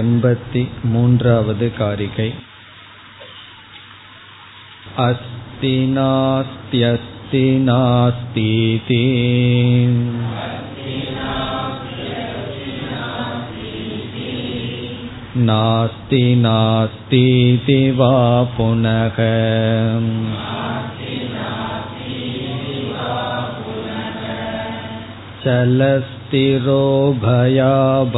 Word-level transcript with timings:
Empathy 0.00 0.62
मून्रावद् 0.86 1.62
कारिकै 1.78 2.28
अस्ति 4.98 5.74
नास्त्यस्ति 5.86 7.44
नास्तीति 7.58 9.02
नास्ति 15.38 16.24
नास्तीति 16.36 17.80
वा 17.90 18.14
पुनः 18.56 19.18
चलस्तिरो 25.44 26.19
भयाभावैः 27.20 28.10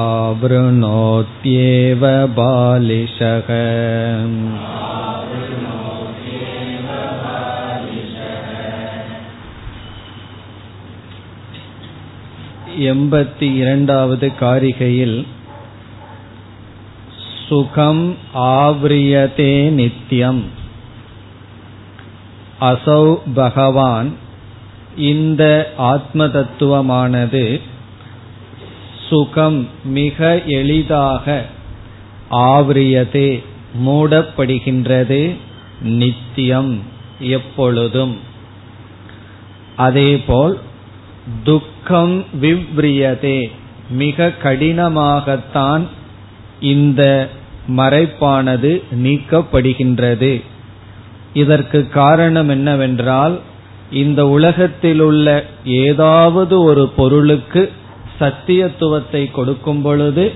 आवृणोत्येव 0.00 2.34
बालिशः 2.34 3.48
எண்பத்தி 12.80 13.56
இரண்டாவது 13.56 14.32
காரிகையில் 14.40 15.26
சுகம் 17.48 18.16
ஆவ்ரியதே 18.32 19.70
நித்யம் 19.70 20.59
அசௌ 22.61 23.17
பகவான் 23.33 24.09
இந்த 24.97 25.43
ஆத்ம 25.77 26.25
தத்துவமானது 26.25 27.61
சுகம் 29.09 29.67
மிக 29.83 30.41
எளிதாக 30.45 31.45
ஆவிரியதே 32.31 33.43
மூடப்படுகின்றது 33.85 35.35
நித்தியம் 35.81 36.73
எப்பொழுதும். 37.19 38.17
அதேபோல் 39.77 40.59
துக்கம் 41.43 42.25
விவ்ரியதே 42.41 43.51
மிக 43.89 44.31
கடினமாகத்தான் 44.43 45.87
இந்த 46.59 47.29
மறைப்பானது 47.77 48.71
நீக்கப்படுகின்றது. 49.03 50.43
இதற்கு 51.33 51.89
காரணம் 51.89 52.49
என்னவென்றால் 52.49 53.39
இந்த 53.91 54.27
உலகத்தில் 54.27 54.99
உள்ள 54.99 55.45
ஏதாவது 55.65 56.61
ஒரு 56.61 56.89
பொருளுக்கு 56.95 57.71
சத்தியத்துவத்தை 58.19 59.31
கொடுக்கும் 59.31 59.81
பொழுது 59.81 60.31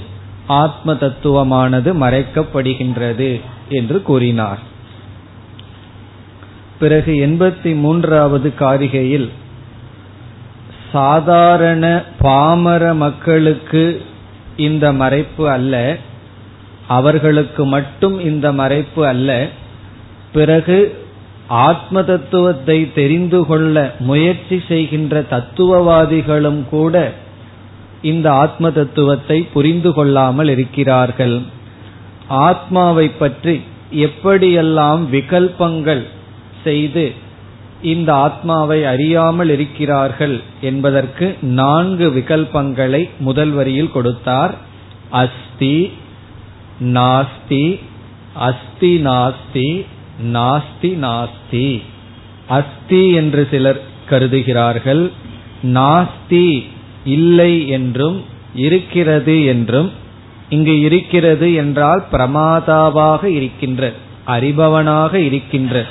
ஆத்ம 0.48 0.94
தத்துவமானது 0.94 1.92
மறைக்கப்படுகின்றது 2.02 3.42
என்று 3.70 4.02
கூறினார். 4.02 4.60
பிறகு 6.80 7.14
எண்பத்தி 7.14 7.76
மூன்றாவது 7.76 8.54
காரிகையில் 8.60 9.30
சாதாரண 10.92 12.04
பாமர 12.20 12.94
மக்களுக்கு 12.94 14.02
இந்த 14.58 14.94
மறைப்பு 14.94 15.46
அல்ல 15.46 15.98
அவர்களுக்கு 16.88 17.66
மட்டும் 17.66 18.20
இந்த 18.20 18.52
மறைப்பு 18.52 19.04
அல்ல 19.04 19.48
பிறகு 20.38 20.78
ஆத்ம 21.68 22.02
தத்துவத்தை 22.04 22.78
தெரிந்து 22.94 23.40
கொள்ள 23.50 23.76
முயற்சி 24.10 24.58
செய்கின்ற 24.70 25.22
தத்துவவாதிகளும் 25.34 26.62
கூட 26.70 26.96
இந்த 28.12 28.28
ஆத்ம 28.44 28.66
தத்துவத்தை 28.78 29.38
புரிந்து 29.54 29.92
கொள்ளாமல் 29.94 30.50
இருக்கிறார்கள். 30.56 31.36
ஆத்மாவை 32.48 33.08
பற்றி 33.22 33.56
எப்படியெல்லாம் 34.08 35.02
விகல்பங்கள் 35.16 36.04
செய்து 36.66 37.06
இந்த 37.94 38.10
ஆத்மாவை 38.26 38.78
அறியாமல் 38.92 39.52
இருக்கிறார்கள் 39.56 40.36
என்பதற்கு 40.70 41.26
நான்கு 41.60 42.08
விகல்பங்களை 42.18 43.02
முதல் 43.28 43.54
வரியில் 43.58 43.94
கொடுத்தார். 43.96 44.54
அஸ்தி 45.24 45.78
நாஸ்தி 46.96 47.66
அஸ்தி 48.48 48.94
நாஸ்தி 49.10 49.68
நாஸ்தி 50.24 50.98
நாஸ்தி. 50.98 51.82
அஸ்தி 52.48 53.12
என்று 53.12 53.48
சிலர் 53.52 53.82
கருதுகிறார்கள். 54.10 55.12
நாஸ்தி 55.64 56.66
இல்லை 57.06 57.68
என்றும் 57.68 58.24
இருக்கிறது 58.56 59.46
என்றும். 59.46 59.92
இங்கு 60.50 60.80
இருக்கிறது 60.80 61.54
என்றால் 61.54 62.04
பிரமாதாவாக 62.12 63.24
இருக்கின்ற 63.24 63.94
அறிபவனாக 64.28 65.14
இருக்கின்ற. 65.14 65.86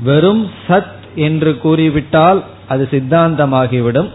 வெறும் 0.00 0.50
சத் 0.68 0.94
என்று 1.14 1.58
கூறிவிட்டால் 1.58 2.44
அது 2.68 2.88
சித்தாந்தமாகிவிடும். 2.90 4.10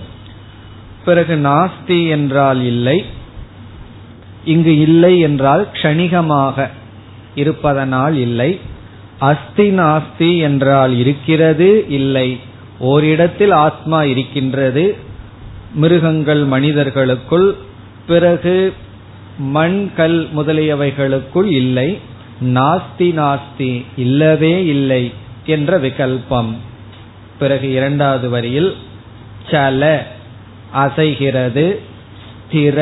பிறகு 1.06 1.36
நாஸ்தி 1.36 2.10
என்றால் 2.10 2.64
இல்லை. 2.64 3.06
இங்கு 4.46 4.80
இல்லை 4.80 5.20
என்றால் 5.20 5.68
க்ஷணிகமாக 5.74 6.70
இருப்பதனால் 7.36 8.16
இல்லை. 8.16 8.60
அஸ்தி 9.22 9.68
நாஸ்தி 9.80 10.30
என்றால் 10.42 10.94
இருக்கிறது 10.98 11.68
இல்லை. 11.90 12.30
ஓரிடத்தில் 12.92 13.54
ஆத்மா 13.66 14.00
இருக்கின்றது 14.04 14.86
மிருகங்கள் 15.74 16.44
மனிதர்களுக்குள் 16.44 17.50
பிறகு 18.08 18.56
மண் 19.56 19.80
கல் 19.98 20.20
முதலியவைகளுக்குள் 20.38 21.50
இல்லை. 21.60 21.90
நாஸ்தி 22.42 23.08
நாஸ்தி 23.20 23.72
இல்லவே 23.96 24.54
இல்லை 24.66 25.04
என்ற 25.46 25.80
விகல்பம். 25.80 26.52
பிறகு 27.40 27.68
இரண்டாவது 27.72 28.28
வரியில் 28.30 28.72
சல 29.52 29.82
அசைகிறது 30.74 31.66
ஸ்திர 32.24 32.80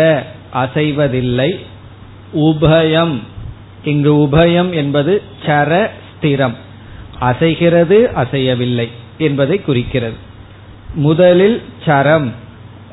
அசைவதில்லை. 0.64 1.52
உபயம் 2.48 3.16
இங்கு 3.84 4.12
உபயம் 4.26 4.72
என்பது 4.74 5.14
சர 5.46 5.72
ஸ்திரம் 6.20 6.56
அசைகிறது 7.22 7.98
அசையவில்லை 8.16 8.88
என்பதை 9.18 9.62
குறிக்கிறது. 9.62 10.14
முதலில் 10.94 11.62
சரம். 11.86 12.34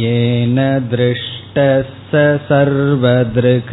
येन 0.00 0.56
दृष्टः 0.92 1.82
स 2.12 2.22
सर्वदृक् 2.48 3.72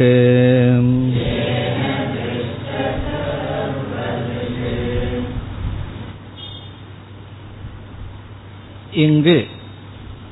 இங்கு 8.95 9.47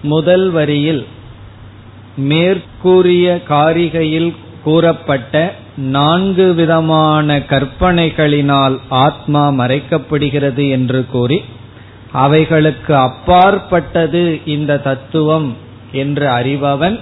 முதல் 0.03 0.49
வரியில் 0.49 1.05
மேற்கூறிய 2.15 3.41
காரிகையில் 3.49 4.35
கூறப்பட்ட 4.63 5.55
நான்கு 5.77 6.53
விதமான 6.53 7.37
கற்பனைகளினால் 7.37 8.77
ஆத்மா 8.89 9.49
மறைக்கப்படுகிறது 9.49 10.69
என்று 10.69 11.05
கூறி 11.11 11.43
அவைகளுக்கு 12.11 12.95
அப்பாற்பட்டது 12.97 14.41
இந்த 14.45 14.77
தத்துவம் 14.77 15.57
என்று 15.91 16.27
அறிபவன் 16.29 16.99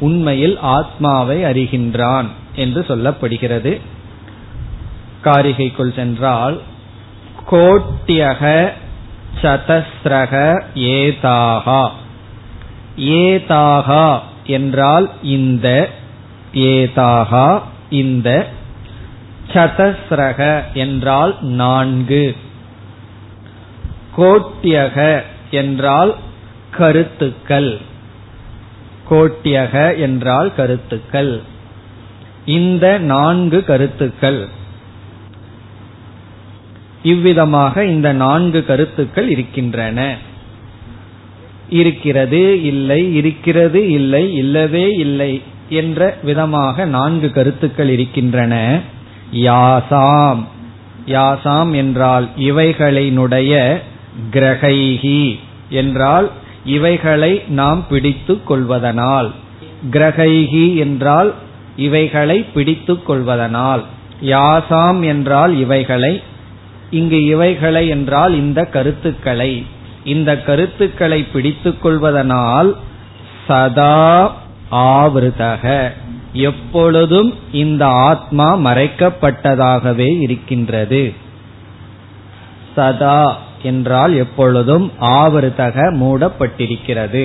உண்மையில் 0.00 0.58
ஆத்மாவை 0.60 1.42
அறிகின்றான் 1.42 2.28
என்று 2.56 2.84
சொல்லப்படுகிறது. 2.88 3.80
காரிகைக்குள் 5.24 5.94
சென்றால் 5.94 6.60
கோட்டியக 7.50 8.72
சதஸ்ரக 9.40 10.62
ஏதாகா. 10.74 11.90
ஏதாகா 12.96 14.20
என்றால் 14.46 15.10
இந்த 15.22 15.90
ஏதாகா 16.54 17.62
இந்த. 17.90 18.48
சதஸ்ரக 19.52 20.62
என்றால் 20.74 21.36
நான்கு. 21.40 22.36
கோட்டியக 24.16 25.22
என்றால் 25.50 26.14
கருத்துக்கள். 26.70 27.80
கோட்டியக 29.10 29.98
என்றால் 29.98 30.54
கருத்துக்கள். 30.54 31.42
இந்த 32.44 32.98
நான்கு 32.98 33.64
கருத்துக்கள். 33.64 34.48
இவ்விதமாக 37.02 37.84
இந்த 37.84 38.12
நான்கு 38.12 38.64
கருத்துக்கள் 38.64 39.28
இருக்கின்றன. 39.28 40.16
இருக்கிறது 41.68 42.62
இல்லை 42.62 43.14
இருக்கிறது 43.14 43.90
இல்லை 43.90 44.34
இல்லவே 44.34 44.88
இல்லை 44.88 45.42
என்ற 45.68 46.18
விதமாக 46.22 46.84
நான்கு 46.84 47.30
கருத்துக்கள் 47.30 47.88
இருக்கின்றன. 47.88 48.80
யாசாம். 49.32 50.44
யாசாம் 51.06 51.74
என்றால் 51.74 52.28
இவைகளினுடைய 52.38 53.80
கிரகைகி 54.32 55.38
என்றால் 55.68 56.30
இவைகளை 56.64 57.42
நாம் 57.48 57.86
பிடித்து 57.88 58.40
கொள்வதனால். 58.44 59.30
கிரகைகி 59.90 60.76
என்றால் 60.76 61.34
இவைகளை 61.76 62.42
பிடித்து 62.54 62.94
கொள்வதனால். 62.94 63.82
யாசாம் 64.22 65.04
என்றால் 65.04 65.58
இவைகளை 65.58 66.22
இங்கு 66.92 67.24
இவைகளை 67.24 67.88
என்றால் 67.88 68.34
இந்த 68.34 68.60
கருத்துக்களை. 68.64 69.52
இந்த 70.04 70.30
கருத்துக்களை 70.42 71.20
பிடித்துக் 71.24 71.80
கொள்வதனால் 71.82 72.70
சதா 73.46 74.34
ஆவிருதக 74.70 75.64
எப்பொழுதும் 76.32 77.30
இந்த 77.52 77.86
ஆத்மா 77.86 78.48
மறைக்கப்பட்டதாகவே 78.56 80.08
இருக்கின்றது. 80.20 81.02
சதா 82.76 83.38
என்றால் 83.62 84.14
எப்பொழுதும் 84.16 84.86
ஆவருதக 85.00 85.76
மூடப்பட்டிருக்கிறது. 86.00 87.24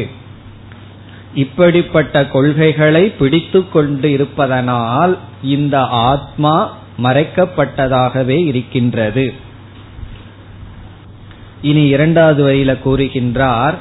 இப்படிப்பட்ட 1.36 2.26
கொள்கைகளை 2.26 3.04
பிடித்து 3.10 3.70
கொண்டு 3.70 4.12
இருப்பதனால் 4.12 5.18
இந்த 5.56 5.78
ஆத்மா 6.10 6.56
மறைக்கப்பட்டதாகவே 7.04 8.38
இருக்கின்றது. 8.46 9.28
இனி 11.62 11.88
இரண்டாவது 11.88 12.48
வரியில 12.48 12.78
கூறுகின்றார் 12.86 13.74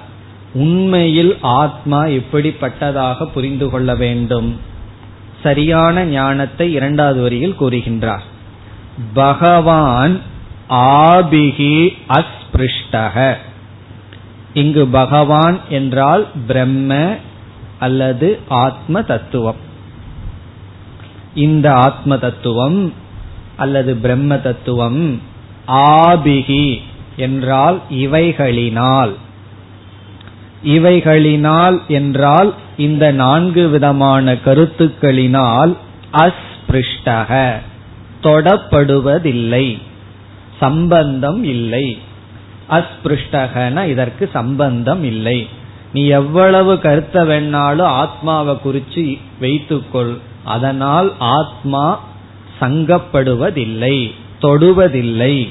உண்மையில் 0.55 1.39
ஆத்மா 1.41 2.05
எப்படிப்பட்டதாக 2.05 3.27
புரிந்து 3.27 3.71
கொள்ள 3.71 3.95
வேண்டும். 3.95 4.61
சரியான 5.43 6.05
ஞானத்தை 6.05 6.73
இரண்டாவது 6.73 7.23
வரியில் 7.23 7.61
கூறுகின்றார். 7.61 8.25
பகவான் 9.15 10.21
ஆபிகி 10.69 11.97
அஸ்பிருஷ்டக. 12.09 13.37
இங்கு 14.55 14.87
பகவான் 14.87 15.61
என்றால் 15.69 16.27
பிரம்ம 16.47 17.17
அல்லது 17.79 18.41
ஆத்ம 18.49 19.03
தத்துவம் 19.03 19.57
இந்த 21.35 21.75
ஆத்ம 21.75 22.19
தத்துவம் 22.19 22.93
அல்லது 23.57 23.97
பிரம்ம 23.97 24.37
தத்துவம் 24.37 25.21
ஆபிகி 25.67 26.81
என்றால் 27.17 27.81
இவைகளினால். 27.91 29.13
இவைகளினால் 30.65 31.87
என்றால் 31.87 32.55
இந்த 32.77 33.13
நான்கு 33.13 33.69
விதமான 33.69 34.35
கருத்துக்களினால் 34.35 35.77
அஸ்பிருஷ்டக 36.13 37.55
தொடப்படுவதில்லை 38.23 39.79
சம்பந்தம் 40.61 41.45
இல்லை. 41.45 41.99
அஸ்பிருஷ்டகன 42.71 43.87
இதற்கு 43.87 44.31
சம்பந்தம் 44.33 45.05
இல்லை. 45.05 45.49
நீ 45.93 46.07
எவ்வளவு 46.07 46.81
கருத்த 46.81 47.25
வேணாலும் 47.25 47.93
ஆத்மாவை 48.01 48.55
குறிச்சு 48.55 49.19
வைத்துக்கொள். 49.41 50.19
அதனால் 50.45 51.13
ஆத்மா 51.19 52.01
சங்கப்படுவதில்லை 52.61 54.13
தொடுவதில்லை. 54.41 55.49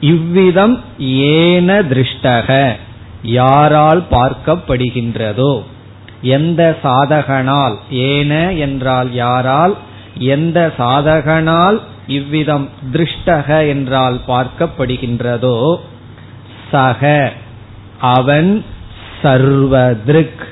இவ்விதம் 0.00 0.80
ஏன 0.98 1.82
திருஷ்டக. 1.82 2.76
யாரால் 3.22 4.02
பார்க்கப்படுகின்றதோ? 4.10 5.62
எந்த 6.22 6.78
சாதகனால்? 6.82 7.74
ஏன 7.90 8.52
என்றால் 8.52 9.12
யாரால்? 9.12 9.76
எந்த 10.18 10.74
சாதகனால் 10.78 11.80
இவ்விதம் 12.06 12.68
திருஷ்டக 12.92 13.68
என்றால் 13.68 14.20
பார்க்கப்படுகின்றதோ? 14.28 15.76
சக 16.70 17.32
அவன் 17.98 18.64
சர்வதிருக் 19.22 20.44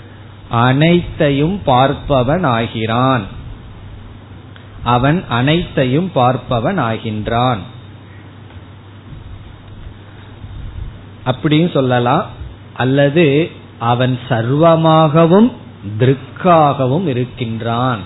அனைத்தையும் 0.50 1.61
பார்ப்பவன் 1.67 2.47
ஆகிறான் 2.47 3.23
அவன் 4.85 5.25
அனைத்தையும் 5.29 6.11
பார்ப்பவன் 6.15 6.81
ஆகின்றான் 6.81 7.59
அப்படியும் 11.28 11.70
சொல்லலாம். 11.70 12.26
அல்லது 12.75 13.50
அவன் 13.78 14.18
சர்வமாகவும் 14.28 15.52
திருக்காகவும் 15.99 17.06
இருக்கின்றான். 17.06 17.99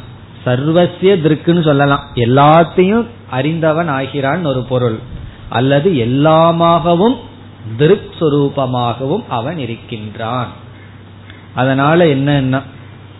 சர்வசிய 0.46 1.14
திருக்குன்னு 1.24 1.62
சொல்லலாம். 1.62 2.04
எல்லாத்தையும் 2.14 3.06
அறிந்தவன் 3.30 3.88
ஆகிறான் 3.88 4.44
ஒரு 4.44 4.62
பொருள். 4.62 4.98
அல்லது 5.48 5.90
எல்லாமாகவும் 5.90 7.16
திருக் 7.76 8.10
சுரூபமாகவும் 8.20 9.24
அவன் 9.28 9.58
இருக்கின்றான். 9.58 10.48
அதனால 11.54 12.04
என்னன்னா 12.04 12.62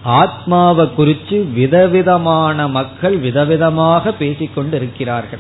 ஆத்மாவை 0.03 0.95
குறித்து 0.95 1.45
விதவிதமான 1.45 2.69
மக்கள் 2.69 3.21
விதவிதமாக 3.21 4.11
பேசிக்கொண்டு 4.11 4.77
இருக்கிறார்கள். 4.77 5.39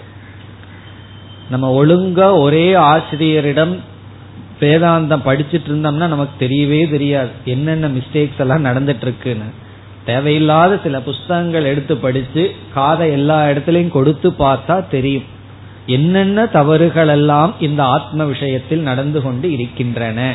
நம்ம 1.50 1.84
ஒழுங்கா 1.84 2.38
ஒரே 2.40 2.74
ஆசிரியரிடம் 2.74 3.90
வேதாந்தம் 4.62 5.26
படிச்சுட்டு 5.28 5.68
இருந்தோம்னா 5.68 6.08
நமக்கு 6.14 6.46
தெரியவே 6.46 6.90
தெரியாது. 6.90 7.30
என்னென்ன 7.44 7.88
மிஸ்டேக்ஸ் 7.88 8.40
எல்லாம் 8.44 8.64
நடந்துட்டு 8.64 9.04
இருக்குன்னு 9.08 9.48
தேவையில்லாத 10.04 10.78
சில 10.82 11.00
புஸ்தகங்கள் 11.00 11.64
எடுத்து 11.64 11.96
படிச்சு 11.96 12.54
காதை 12.74 13.10
எல்லா 13.10 13.36
இடத்துலையும் 13.46 13.96
கொடுத்து 13.98 14.30
பார்த்தா 14.38 14.76
தெரியும். 14.90 15.28
என்னென்ன 15.86 16.46
தவறுகள் 16.46 17.08
எல்லாம் 17.08 17.54
இந்த 17.60 17.82
ஆத்ம 17.82 18.24
விஷயத்தில் 18.24 18.80
நடந்து 18.80 19.22
கொண்டு 19.22 19.52
இருக்கின்றன. 19.52 20.34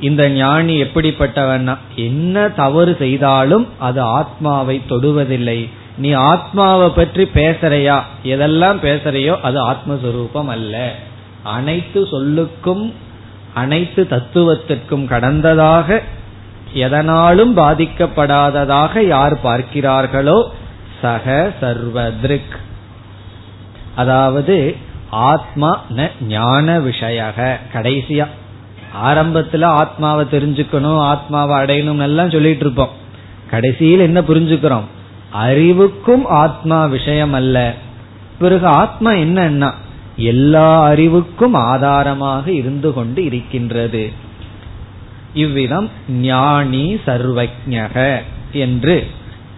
இந்த 0.00 0.22
ஞானி 0.28 0.82
எப்படிப்பட்டவன் 0.82 1.76
என்ன 1.94 2.48
தவறு 2.48 2.96
செய்தாலும் 2.98 3.66
அது 3.78 4.00
ஆத்மாவை 4.00 4.82
தொடுவதில்லை. 4.88 5.58
நீ 5.98 6.10
ஆத்மாவை 6.12 6.88
பற்றி 6.88 7.24
பேசுறையா? 7.34 7.98
எதெல்லாம் 8.24 8.78
பேசுறையோ 8.86 9.34
அது 9.40 9.58
ஆத்மஸ்வரூபம் 9.70 10.46
அல்ல. 10.46 10.94
அனைத்து 11.44 12.02
சொல்லுக்கும் 12.02 12.92
அனைத்து 13.54 14.06
தத்துவத்திற்கும் 14.10 15.06
கடந்ததாக 15.06 16.02
எதனாலும் 16.72 17.56
பாதிக்கப்படாததாக 17.56 19.06
யார் 19.06 19.34
பார்க்கிறார்களோ 19.44 20.44
சக 21.00 21.52
சர்வதிருக். 21.60 22.56
அதாவது 23.94 24.76
ஆத்மா 25.10 25.80
ந 25.96 26.10
ஞான 26.26 26.80
விஷய 26.80 27.32
கடைசியா. 27.72 28.26
ஆரம்பத்துல 29.04 29.64
ஆத்மாவை 29.64 30.26
தெரிஞ்சுக்கணும் 30.30 30.98
ஆத்மாவை 30.98 31.54
அடையணும் 31.62 32.02
எல்லாம் 32.02 32.30
சொல்லிட்டு 32.30 32.60
இருப்போம் 32.60 32.88
கடைசியில் 33.50 34.00
என்ன 34.00 34.20
புரிஞ்சுக்கிறோம்? 34.20 34.84
அறிவுக்கும் 35.32 36.26
ஆத்மா 36.26 36.86
விஷயம் 36.86 37.32
அல்ல 37.32 37.74
பிறகு 38.38 38.66
ஆத்மா 38.66 39.10
என்னன்னா 39.10 39.72
எல்லா 40.16 40.82
அறிவுக்கும் 40.84 41.54
ஆதாரமாக 41.54 42.52
இருந்து 42.52 42.92
கொண்டு 42.92 43.24
இருக்கின்றது. 43.24 44.12
இவ்விதம் 45.34 45.90
ஞானி 46.08 46.94
சர்வஜக 47.06 48.22
என்று 48.52 49.06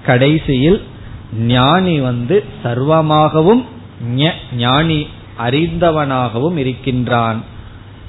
கடைசியில் 0.06 0.82
ஞானி 1.38 2.00
வந்து 2.00 2.44
சர்வமாகவும் 2.64 3.64
ஞானி 4.56 5.06
அறிந்தவனாகவும் 5.38 6.56
இருக்கின்றான். 6.56 7.42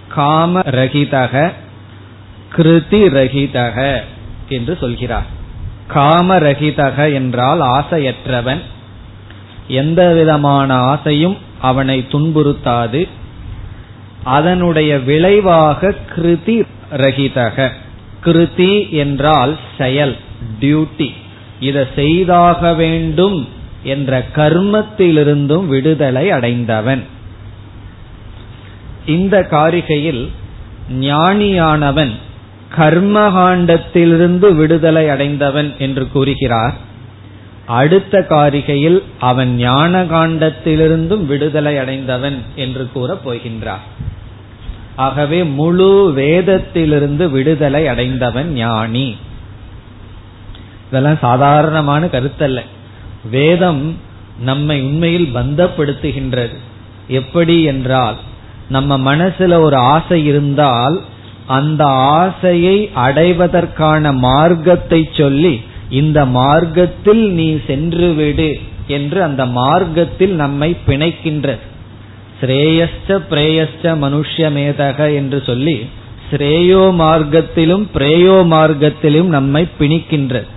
காம 0.07 0.59
ரகிதக 0.59 1.51
கிருதி 2.55 3.09
ரகிதக 3.09 3.99
என்று 4.49 4.77
சொல்கிறார். 4.79 5.25
காம 5.87 6.37
ரகிதக 6.37 7.13
என்றால் 7.13 7.59
ஆசையற்றவன். 7.59 8.59
எந்த 9.67 10.13
விதமான 10.13 10.73
ஆசையும் 10.73 11.37
அவனை 11.59 12.05
துன்புறுத்தாது. 12.11 13.07
அதனுடைய 14.23 14.99
விளைவாக 14.99 15.93
கிருதி 16.15 16.67
ரகிதக 16.91 17.69
கிருதி 18.23 18.89
என்றால் 18.89 19.57
செயல் 19.77 20.17
டியூட்டி. 20.59 21.13
இதை 21.59 21.87
செய்தாக 21.95 22.73
வேண்டும் 22.73 23.47
என்ற 23.83 24.25
கர்மத்திலிருந்தும் 24.35 25.65
விடுதலை 25.65 26.31
அடைந்தவன். 26.31 27.03
இந்த 29.05 29.47
காரிகையில் 29.51 30.27
ஞானியானவன் 30.99 32.11
கர்மகாண்டத்திலிருந்து 32.77 34.55
விடுதலை 34.55 35.09
அடைந்தவன் 35.09 35.73
என்று 35.77 36.07
கூறுகிறார். 36.07 36.73
அடுத்த 37.65 38.25
காரிகையில் 38.29 39.03
அவன் 39.19 39.55
ஞான 39.55 40.03
காண்டத்திலிருந்தும் 40.03 41.25
விடுதலை 41.25 41.77
அடைந்தவன் 41.77 42.41
என்று 42.55 42.89
கூறப் 42.93 43.29
போகின்றார். 43.29 43.85
ஆகவே 44.95 45.43
முழு 45.43 46.13
வேதத்திலிருந்து 46.15 47.29
விடுதலை 47.29 47.87
அடைந்தவன் 47.87 48.53
ஞானி. 48.53 49.15
இதெல்லாம் 50.87 51.17
சாதாரணமான 51.21 52.05
கருத்தல்ல. 52.05 52.61
வேதம் 53.29 53.97
நம்மை 54.39 54.81
உண்மையில் 54.81 55.29
பந்தப்படுத்துகின்றது. 55.35 56.57
எப்படி 57.07 57.63
என்றால் 57.63 58.15
நம்ம 58.75 58.97
மனசுல 59.09 59.57
ஒரு 59.65 59.77
ஆசை 59.93 60.19
இருந்தால் 60.25 60.97
அந்த 61.57 61.83
ஆசையை 62.17 62.77
அடைவதற்கான 63.05 64.11
மார்க்கத்தை 64.27 65.01
சொல்லி 65.13 65.53
இந்த 66.01 66.19
மார்க்கத்தில் 66.39 67.23
நீ 67.31 67.47
சென்று 67.67 68.09
விடு 68.13 68.51
என்று 68.97 69.19
அந்த 69.23 69.43
மார்க்கத்தில் 69.59 70.33
நம்மை 70.33 70.69
பிணைக்கின்றது 70.87 71.65
ஸ்ரேயஸ்ட 72.41 73.17
பிரேயஸ்ட 73.31 73.93
மனுஷ்யமேதக 74.03 74.99
என்று 75.15 75.39
சொல்லி 75.45 75.75
ஸ்ரேயோ 76.29 76.83
மார்க்கத்திலும் 77.01 77.83
பிரேயோ 77.95 78.37
மார்க்கத்திலும் 78.53 79.29
நம்மை 79.37 79.63
பிணிக்கின்றது 79.79 80.49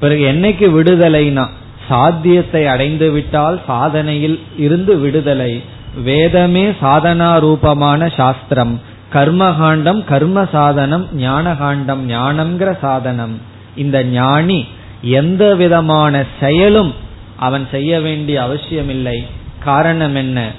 பிறகு 0.00 0.22
என்னைக்கு 0.32 0.66
விடுதலைனா 0.76 1.44
சாத்தியத்தை 1.88 2.62
அடைந்து 2.66 3.06
விட்டால் 3.10 3.56
சாதனையில் 3.68 4.36
இருந்து 4.56 4.92
விடுதலை. 4.98 5.52
வேதமே 5.94 6.70
சாதனா 6.70 7.38
ரூபமான 7.38 8.08
சாஸ்திரம். 8.08 8.80
கர்மகாண்டம் 9.12 10.04
கர்ம 10.04 10.48
சாதனம் 10.52 11.08
ஞானகாண்டம் 11.20 12.10
ஞானம்ங்கிற 12.10 12.78
சாதனம். 12.78 13.40
இந்த 13.76 14.04
ஞானி 14.04 14.66
எந்த 15.02 15.54
விதமான 15.54 16.24
செயலும் 16.40 16.94
அவன் 17.36 17.68
செய்ய 17.70 18.00
வேண்டிய 18.00 18.42
அவசியமில்லை. 18.42 19.26
காரணம் 19.58 20.14
என்ன? 20.14 20.50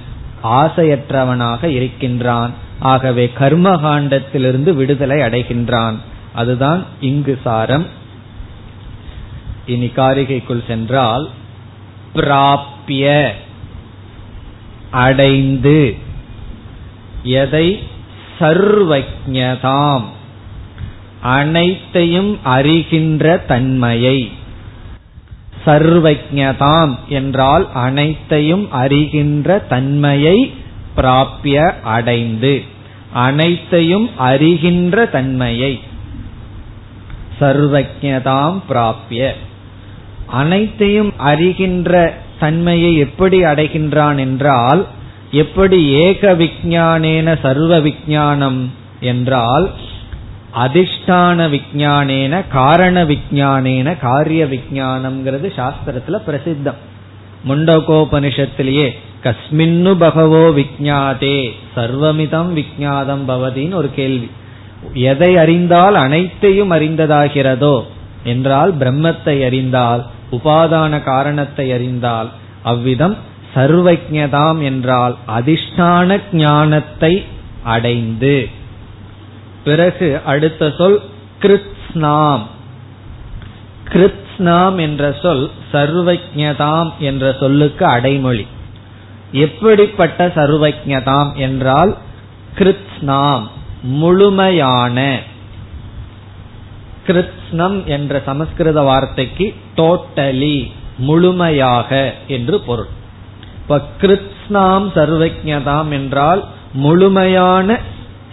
ஆசையற்றவனாக 0.44 1.64
இருக்கின்றான். 1.64 2.54
ஆகவே 2.80 3.32
கர்மகாண்டத்திலிருந்து 3.40 4.74
விடுதலை 4.74 5.20
அடைகின்றான். 5.20 5.96
அதுதான் 6.34 6.86
இங்கு 7.00 7.40
சாரம். 7.44 7.86
இனி 9.66 9.86
காரிகைக்குள் 9.86 10.68
சென்றால் 10.68 11.30
பிராப்பிய 12.16 13.30
அடைந்து. 14.94 15.98
எதை? 17.24 17.84
சர்வஜதாம் 18.40 20.04
அனைத்தையும் 21.22 22.38
அறிகின்ற 22.46 23.46
தன்மையை. 23.46 24.32
சர்வஜதாம் 25.66 26.96
என்றால் 27.10 27.72
அனைத்தையும் 27.74 28.68
அறிகின்ற 28.74 29.68
தன்மையை 29.68 30.54
பிராப்பிய 30.98 31.82
அடைந்து. 31.84 32.62
அனைத்தையும் 33.14 34.10
அறிகின்ற 34.20 35.10
தன்மையை. 35.10 35.80
சர்வஜதாம் 37.40 38.62
பிராப்பிய 38.70 39.32
அனைத்தையும் 40.26 41.14
அறிகின்ற 41.26 42.14
தன்மையை 42.40 42.98
எப்படி 42.98 43.44
அடைகின்றான் 43.44 44.18
என்றால் 44.18 44.86
எப்படி 45.32 45.86
ஏக 45.86 46.34
விஜானேன 46.34 47.40
சர்வ 47.42 47.80
விஜானம் 47.80 48.62
என்றால் 49.00 49.70
அதிஷ்டான 50.56 51.46
விஜானேன 51.50 52.44
காரண 52.48 53.04
விஜானேன 53.04 54.00
காரிய 54.00 54.46
விஜானம்ங்கிறது 54.46 55.48
சாஸ்திரத்துல 55.60 56.20
பிரசித்தம். 56.28 56.80
முண்டகோபனிஷத்திலேயே 57.48 58.90
கஸ்மின்னு 59.24 59.94
பகவோ 59.94 60.50
விஜாதே 60.50 61.52
சர்வமிதம் 61.76 62.52
விஜாதம் 62.60 63.24
பவதின்னு 63.28 63.74
ஒரு 63.74 63.90
கேள்வி. 63.96 64.30
எதை 64.94 65.38
அறிந்தால் 65.38 65.96
அனைத்தையும் 65.96 66.72
அறிந்ததாகிறதோ 66.72 67.84
என்றால் 68.24 68.78
பிரம்மத்தை 68.78 69.46
அறிந்தால் 69.46 70.06
உபாதான 70.34 71.04
காரணத்தை 71.04 71.72
அறிந்தால் 71.72 72.30
அவ்விதம் 72.64 73.18
சர்வஜதாம் 73.56 74.62
என்றால் 74.62 75.16
அதிஷ்டான 75.28 76.20
ஞானத்தை 76.32 77.26
அடைந்து. 77.64 78.50
பிறகு 79.64 80.20
அடுத்த 80.26 80.72
சொல் 80.78 81.02
கிருத்ஸ்னாம். 81.42 82.44
கிருத்ஸ்னாம் 83.90 84.78
என்ற 84.80 85.04
சொல் 85.22 85.52
சர்வஜதாம் 85.72 86.92
என்ற 87.00 87.36
சொல்லுக்கு 87.40 87.86
அடைமொழி. 87.86 88.46
எப்படிப்பட்ட 89.32 90.28
சர்வஜதாம் 90.28 91.32
என்றால் 91.36 91.98
கிருத்ஸ்னாம் 92.58 93.46
முழுமையான 93.82 94.98
கிருத்னம் 97.08 97.78
என்ற 97.86 98.22
சமஸ்கிருத 98.26 98.82
வார்த்தைக்கு 98.82 99.54
டோட்டலி 99.78 100.58
முழுமையாக 100.98 102.14
என்று 102.28 102.60
பொருள். 102.60 102.92
இப்ப 103.62 103.80
கிருத்ஸ்னாம் 104.02 104.88
சர்வஜதாம் 104.96 105.90
என்றால் 105.90 106.44
முழுமையான 106.74 107.80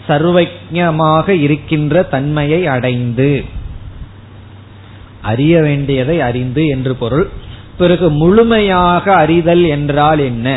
சர்வஜமாக 0.08 1.28
இருக்கின்ற 1.28 2.02
தன்மையை 2.02 2.66
அடைந்து 2.66 3.44
அறிய 5.22 5.60
வேண்டியதை 5.60 6.20
அறிந்து 6.20 6.66
என்று 6.66 6.94
பொருள். 6.94 7.28
பிறகு 7.78 8.10
முழுமையாக 8.10 9.14
அறிதல் 9.14 9.64
என்றால் 9.64 10.18
என்ன? 10.18 10.48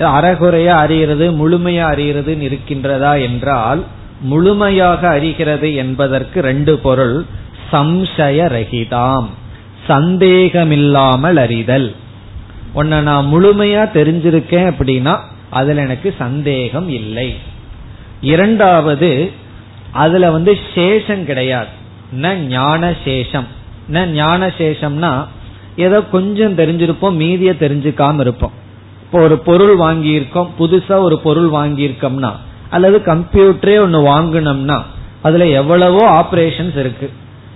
அறகுறையா 0.00 0.74
அறிகிறது 0.76 1.26
முழுமையா 1.32 1.84
அறிகிறதுன்னு 1.92 2.46
இருக்கின்றதா 2.48 3.12
என்றால் 3.22 3.82
முழுமையாக 4.20 5.08
அறிகிறது 5.08 5.74
என்பதற்கு 5.74 6.40
ரெண்டு 6.40 6.78
பொருள். 6.78 7.24
சம்சய 7.72 8.38
ரகிதாம் 8.56 9.26
சந்தேகமில்லாமல் 9.86 11.36
அறிதல். 11.36 11.94
உன்னை 12.72 13.00
நான் 13.00 13.30
முழுமையா 13.32 13.82
தெரிஞ்சிருக்கேன் 13.92 14.68
அப்படின்னா 14.72 15.18
அதுல 15.50 15.80
எனக்கு 15.80 16.14
சந்தேகம் 16.18 16.88
இல்லை. 16.88 17.34
இரண்டாவது 18.20 19.30
அதுல 19.92 20.30
வந்து 20.30 20.58
சேஷம் 20.74 21.24
கிடையாது. 21.24 21.68
ந 22.22 22.34
ஞான 22.34 22.90
சேஷம் 23.04 23.46
ந 23.92 24.06
ஞான 24.06 24.46
சேஷம்னா 24.58 25.26
ஏதோ 25.76 26.02
கொஞ்சம் 26.02 26.56
தெரிஞ்சிருப்போம் 26.56 27.18
மீதிய 27.22 27.52
தெரிஞ்சுக்காம 27.60 28.20
இருப்போம். 28.20 28.52
இப்போ 29.02 29.20
ஒரு 29.20 29.38
பொருள் 29.38 29.78
வாங்கியிருக்கோம் 29.78 30.48
புதுசா 30.58 30.98
ஒரு 30.98 31.18
பொருள் 31.18 31.50
வாங்கியிருக்கோம்னா 31.50 32.32
அல்லது 32.70 33.02
கம்ப்யூட்டரே 33.06 33.80
ஒன்னு 33.80 34.00
வாங்கினோம்னா 34.08 34.78
அதுல 35.22 35.46
எவ்வளவோ 35.46 36.02
ஆபரேஷன்ஸ் 36.22 36.76
இருக்கு. 36.76 37.10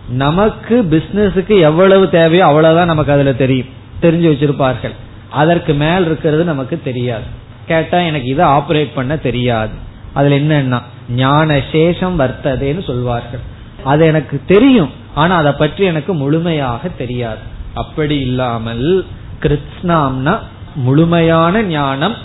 நமக்கு 0.08 0.76
பிசினஸுக்கு 0.90 1.60
எவ்வளவு 1.60 2.08
தேவையோ 2.10 2.44
அவ்வளவுதான் 2.46 2.86
நமக்கு 2.86 3.12
அதுல 3.12 3.32
தெரியும். 3.32 3.66
தெரிஞ்சு 4.02 4.28
வச்சிருப்பார்கள். 4.32 4.94
அதற்கு 5.30 5.74
மேல் 5.74 6.04
இருக்கிறது 6.04 6.44
நமக்கு 6.44 6.80
தெரியாது. 6.84 7.24
கேட்டா 7.66 7.98
எனக்கு 7.98 8.28
இதை 8.28 8.46
ஆபரேட் 8.46 8.90
பண்ண 8.94 9.16
தெரியாது. 9.16 9.74
அதுல 10.12 10.36
என்னன்னா 10.36 10.82
ஞான 11.14 11.56
சேஷம் 11.72 12.16
வர்த்ததேன்னு 12.22 12.82
சொல்வார்கள். 12.86 13.40
அது 13.84 14.06
எனக்கு 14.06 14.40
தெரியும் 14.46 14.90
ஆனா 15.14 15.36
அதை 15.36 15.52
பற்றி 15.52 15.84
எனக்கு 15.84 16.14
முழுமையாக 16.14 16.88
தெரியாது. 16.88 17.38
அப்படி 17.74 18.18
இல்லாமல் 18.18 19.04
கிருத்னாம்னா 19.42 20.38
முழுமையான 20.74 21.62
ஞானம் 21.62 22.16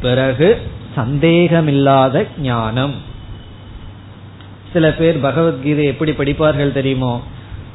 பிறகு 0.00 0.48
சந்தேகமில்லாத 0.98 2.24
ஞானம். 2.42 2.94
சில 4.72 4.86
பேர் 4.98 5.24
பகவத்கீதை 5.26 5.84
எப்படி 5.92 6.12
படிப்பார்கள் 6.12 6.76
தெரியுமோ? 6.78 7.12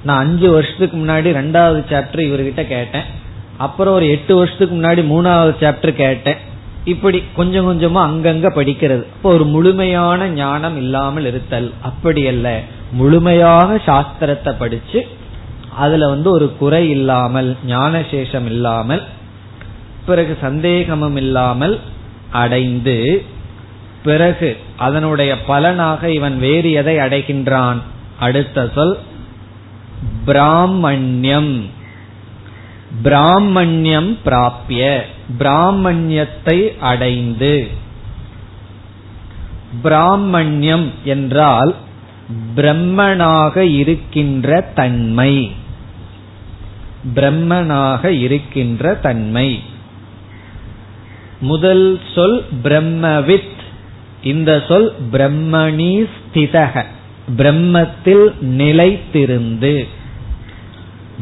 நான் 0.08 0.22
அஞ்சு 0.24 0.48
வருஷத்துக்கு 0.52 0.96
முன்னாடி 0.98 1.30
ரெண்டாவது 1.40 1.80
சாப்டர் 1.92 2.22
இவர்கிட்ட 2.30 2.64
கேட்டேன். 2.74 3.08
அப்புறம் 3.58 3.94
ஒரு 3.94 4.06
எட்டு 4.16 4.34
வருஷத்துக்கு 4.36 4.76
முன்னாடி 4.76 5.02
மூணாவது 5.14 5.54
சாப்டர் 5.62 5.94
கேட்டேன். 6.04 6.40
இப்படி 6.94 7.20
கொஞ்சம் 7.36 7.68
கொஞ்சமா 7.68 8.00
அங்கங்க 8.08 8.48
படிக்கிறது. 8.60 9.04
இப்போ 9.16 9.30
ஒரு 9.30 9.46
முழுமையான 9.46 10.28
ஞானம் 10.40 10.78
இல்லாமல் 10.78 11.28
இருத்தல் 11.32 11.70
அப்படி 11.90 12.24
அல்ல. 12.28 12.48
முழுமையாக 12.92 13.78
சாஸ்திரத்தை 13.86 14.52
படிச்சு 14.60 15.02
அதுல 15.84 16.08
வந்து 16.08 16.30
ஒரு 16.32 16.48
குறை 16.60 16.82
இல்லாமல் 16.90 17.50
ஞானசேஷம் 17.68 18.48
இல்லாமல் 18.54 19.04
பிறகு 20.08 20.34
சந்தேகமும் 20.42 21.16
இல்லாமல் 21.16 21.76
அடைந்து 22.34 23.26
பிறகு 24.04 24.58
அதனுடைய 24.78 25.44
பலனாக 25.44 26.12
இவன் 26.12 26.40
வேறு 26.40 26.72
எதை 26.72 26.98
அடைகின்றான்? 26.98 27.78
அடுத்த 28.20 28.72
சொல் 28.76 28.98
பிராமண்யம். 30.26 31.62
பிராமண்யம் 33.04 34.18
பிராப்பிய 34.26 35.02
பிராமண்யத்தை 35.40 36.80
அடைந்து. 36.80 37.68
பிராமண்யம் 39.84 40.90
என்றால் 41.04 41.76
பிரம்மனாக 42.56 43.58
இருக்கின்ற 43.58 44.62
தன்மை. 44.62 45.52
பிரம்மனாக 47.16 48.06
இருக்கின்ற 48.06 48.96
தன்மை. 48.96 49.72
முதல் 51.44 51.86
சொல் 52.16 52.38
பிரம்மவித். 52.64 53.62
இந்த 54.24 54.52
சொல் 54.68 54.90
பிரம்மணி 55.12 55.94
ஸ்திதக. 56.16 56.84
பிரம்மத்தில் 57.38 58.26
நிலைத்திருந்து. 58.60 59.88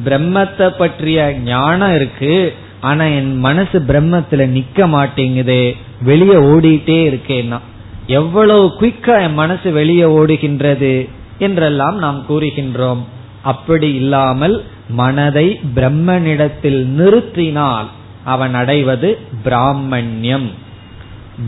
பிரம்மத்தை 0.05 0.67
பற்றிய 0.77 1.34
ஞானம் 1.45 1.95
இருக்கு 1.95 2.53
ஆனா 2.81 3.05
என் 3.05 3.34
மனசு 3.38 3.79
பிரம்மத்துல 3.88 4.45
நிக்க 4.57 4.88
மாட்டேங்குது 4.88 5.75
வெளியே 6.01 6.38
ஓடிட்டே 6.51 6.99
இருக்கேன்னா. 7.10 7.60
எவ்வளவு 8.07 8.65
குயிக்கா 8.79 9.15
என் 9.21 9.34
மனசு 9.34 9.71
வெளியே 9.71 10.07
ஓடுகின்றது 10.19 10.93
என்றெல்லாம் 11.38 11.97
நாம் 11.97 12.25
கூறுகின்றோம். 12.29 13.03
அப்படி 13.41 13.89
இல்லாமல் 13.93 14.55
மனதை 14.89 15.47
பிரம்மனிடத்தில் 15.75 16.79
நிறுத்தினால் 16.97 17.89
அவன் 18.23 18.53
அடைவது 18.53 19.19
பிராமணியம். 19.43 20.51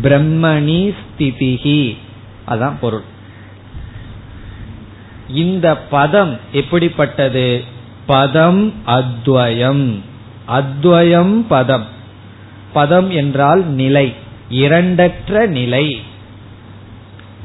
பிரம்மணி 0.03 0.95
ஸ்திதிகி 0.95 1.97
அதான் 2.47 2.73
பொருள். 2.81 3.01
இந்த 5.29 5.77
பதம் 5.77 6.37
எப்படிப்பட்டது? 6.51 7.63
பதம் 8.05 8.73
அத்வயம். 8.87 9.99
அத்வயம் 10.47 11.45
பதம். 11.47 11.85
பதம் 12.73 13.09
என்றால் 13.09 13.65
நிலை. 13.65 14.13
இரண்டற்ற 14.51 15.47
நிலை. 15.47 16.01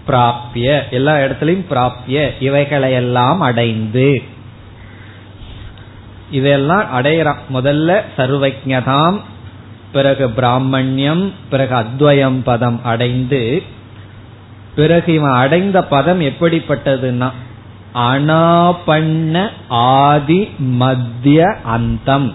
பிராப்திய. 0.07 0.89
எல்லா 0.91 1.17
இடத்திலையும் 1.17 1.65
பிராப்பிய 1.71 2.31
இவைகளையெல்லாம் 2.41 3.39
அடைந்து. 3.39 4.23
இதெல்லாம் 6.31 6.85
அடையறான் 7.01 7.37
முதல்ல 7.55 8.01
சர்வஜதாம் 8.17 9.21
பிறகு 9.93 10.29
பிராமணியம் 10.29 11.33
பிறகு 11.51 11.75
அத்வயம் 11.75 12.41
பதம் 12.45 12.85
அடைந்து 12.85 13.63
பிறகு 14.75 15.15
இவன் 15.15 15.31
அடைந்த 15.31 15.85
பதம் 15.85 16.21
எப்படிப்பட்டதுன்னா 16.21 17.31
அனாபண்ண 17.95 19.49
ஆதி 19.69 20.51
மத்திய 20.59 21.57
அந்தம். 21.65 22.35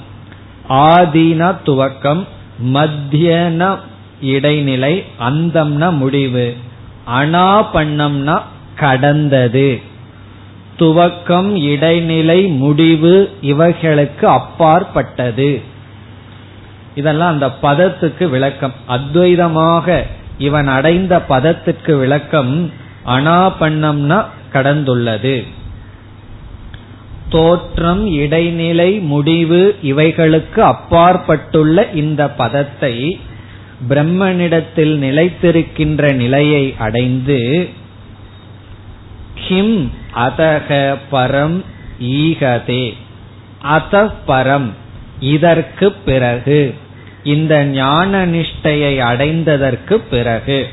ஆதினா 0.70 1.56
துவக்கம் 1.66 2.28
மத்தியன 2.74 3.78
இடைநிலை 4.22 5.06
அந்தம்னா 5.20 5.98
முடிவு. 5.98 6.58
அனாபண்ணம்னா 7.20 8.42
கடந்தது. 8.76 9.82
துவக்கம் 10.80 11.56
இடைநிலை 11.56 12.44
முடிவு 12.44 13.38
இவைகளுக்கு 13.42 14.24
அப்பாற்பட்டது. 14.24 15.62
இதெல்லாம் 16.96 17.30
அந்த 17.30 17.48
பதத்துக்கு 17.62 18.30
விளக்கம். 18.30 18.74
அத்வைதமாக 18.90 20.04
இவன் 20.38 20.68
அடைந்த 20.68 21.22
பதத்துக்கு 21.30 21.98
விளக்கம் 21.98 22.72
அனாபண்ணம்னா 23.06 24.26
கடந்துள்ளது. 24.54 25.48
தோற்றம் 27.30 28.06
இடைநிலை 28.08 29.00
முடிவு 29.00 29.76
இவைகளுக்கு 29.84 30.60
அப்பாற்பட்டுள்ள 30.60 31.90
இந்த 31.94 32.30
பதத்தை 32.30 33.20
பிரம்மனிடத்தில் 33.90 34.96
நிலைத்திருக்கின்ற 35.00 36.14
நிலையை 36.14 36.76
அடைந்து 36.78 37.70
கிம் 39.48 39.92
அதக 40.16 40.98
பரம் 41.12 41.64
ஈகதே. 42.02 42.94
அத 43.62 44.14
பரம் 44.28 44.70
இதற்கு 45.20 45.92
பிறகு. 45.92 46.76
இந்த 47.24 47.64
ஞான 47.64 48.26
நிஷ்டையை 48.26 48.98
அடைந்ததற்கு 48.98 49.94
பிறகு. 49.94 50.68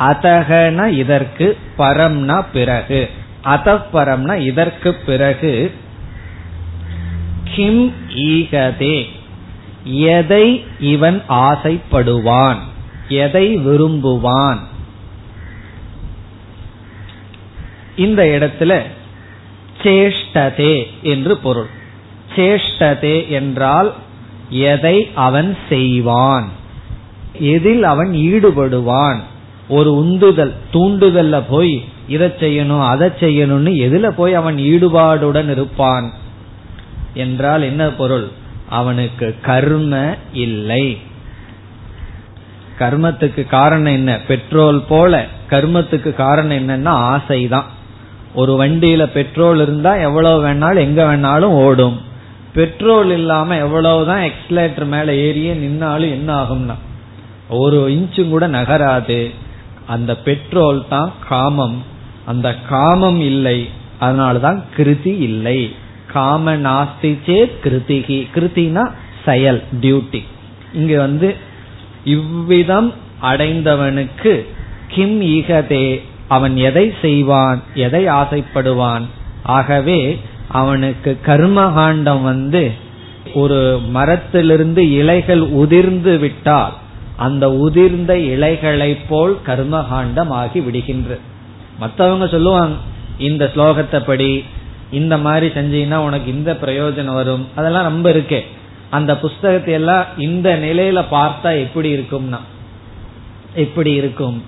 அதகன 0.00 0.86
இதற்கு 0.86 1.56
பரம்னா 1.78 2.44
பிறகு. 2.52 3.10
அதப்பரம்னா 3.44 4.40
இதற்கு 4.40 4.94
பிறகு. 4.94 5.74
கிம் 7.44 7.92
ஈகதே 8.16 9.08
எதை 9.84 10.64
இவன் 10.80 11.22
ஆசைப்படுவான்? 11.28 12.56
எதை 13.08 13.58
விரும்புவான்? 13.58 14.58
இந்த 17.96 18.22
இடத்துல 18.24 18.82
சேஷ்டதே 19.82 20.86
என்று 21.02 21.36
பொருள். 21.36 21.66
சேஷ்டதே 22.36 23.28
என்றால் 23.28 23.94
எதை 24.50 25.10
அவன் 25.14 25.56
செய்வான்? 25.68 26.48
எதில் 27.38 27.82
அவன் 27.82 28.10
ஈடுபடுவான்? 28.12 29.16
ஒரு 29.68 29.96
உந்துதல் 29.96 30.54
தூண்டுதல்ல 30.72 31.42
போய் 31.48 31.84
இதை 32.08 32.28
செய்யணும் 32.28 32.86
அதை 32.86 33.08
செய்யணும்னு 33.20 33.72
எதுல 33.72 34.08
போய் 34.08 34.34
அவன் 34.34 34.56
ஈடுபாடுடன் 34.56 35.50
இருப்பான்? 35.50 36.12
என்றால் 37.14 37.62
என்ன 37.62 37.88
பொருள்? 37.88 38.28
அவனுக்கு 38.68 39.34
கர்ம 39.42 40.16
இல்லை. 40.32 40.98
கர்மத்துக்கு 42.78 43.46
காரணம் 43.46 43.92
என்ன? 43.92 44.18
பெட்ரோல் 44.28 44.84
போல 44.88 45.26
கர்மத்துக்கு 45.50 46.14
காரணம் 46.14 46.68
என்னன்னா 46.68 46.88
ஆசைதான். 46.88 47.64
ஒரு 48.34 48.64
வண்டியில 48.64 49.06
பெட்ரோல் 49.06 49.60
இருந்தா 49.60 49.94
எவ்வளவு 49.94 50.46
வேணாலும் 50.46 50.78
எங்க 50.78 51.04
வேணாலும் 51.04 51.56
ஓடும். 51.60 52.00
பெட்ரோல் 52.54 53.10
இல்லாம 53.10 53.56
எவ்வளவுதான் 53.56 54.22
எக்ஸலேட்டர் 54.22 54.86
மேல 54.86 55.14
ஏறிய 55.14 55.54
நின்னாலும் 55.54 56.10
என்ன 56.10 56.42
ஆகும்னா 56.42 56.74
ஒரு 57.48 57.90
இன்ச்சும் 57.90 58.28
கூட 58.28 58.48
நகராது. 58.48 59.30
அந்த 59.86 60.16
பெட்ரோல் 60.16 60.84
தான் 60.88 61.12
காமம். 61.28 61.82
அந்த 62.24 62.56
காமம் 62.68 63.20
இல்லை. 63.20 63.68
அதனாலதான் 64.00 64.62
கிருதி 64.76 65.20
இல்லை. 65.20 65.74
காம 66.12 66.56
நாஸ்தி 66.56 67.18
சேத் 67.26 67.50
கிருதிகி. 67.64 68.26
கிருத்தினா 68.34 68.90
செயல் 69.24 69.62
டியூட்டி 69.80 70.24
இங்க 70.72 70.98
வந்து 70.98 71.36
இவ்விதம் 72.04 72.94
அடைந்தவனுக்கு 73.22 74.46
கிம் 74.88 75.22
ஈகதே 75.22 76.02
அவன் 76.36 76.54
எதை 76.68 76.86
செய்வான் 77.02 77.60
எதை 77.86 78.02
ஆசைப்படுவான்? 78.20 79.04
ஆகவே 79.56 79.98
அவனுக்கு 80.60 81.10
கர்மகாண்டம் 81.26 82.22
வந்து 82.22 82.62
ஒரு 83.34 83.58
மரத்திலிருந்து 83.88 84.82
இலைகள் 84.92 85.42
உதிர்ந்து 85.60 86.14
விட்டால் 86.18 86.74
அந்த 87.16 87.44
உதிர்ந்த 87.64 88.12
இலைகளை 88.34 88.90
போல் 89.10 89.34
கர்மகாண்டம் 89.46 90.32
ஆகி 90.40 90.60
விடுகின்ற. 90.60 91.10
மற்றவங்க 91.80 92.26
சொல்லுவாங்க 92.30 92.76
இந்த 93.18 93.44
ஸ்லோகத்தை 93.54 94.00
படி 94.06 94.32
இந்த 94.90 95.14
மாதிரி 95.26 95.46
செஞ்சீங்கன்னா 95.56 96.00
உனக்கு 96.08 96.28
இந்த 96.36 96.52
பிரயோஜனம் 96.62 97.18
வரும். 97.20 97.44
அதெல்லாம் 97.54 97.88
ரொம்ப 97.90 98.06
இருக்கே. 98.10 98.40
அந்த 98.90 99.12
புஸ்தகத்தை 99.24 99.74
எல்லாம் 99.74 100.06
இந்த 100.18 100.48
நிலையில 100.64 101.00
பார்த்தா 101.10 101.50
எப்படி 101.64 101.90
இருக்கும்னா 101.96 102.40
எப்படி 103.54 103.92
இருக்கும்? 104.00 104.38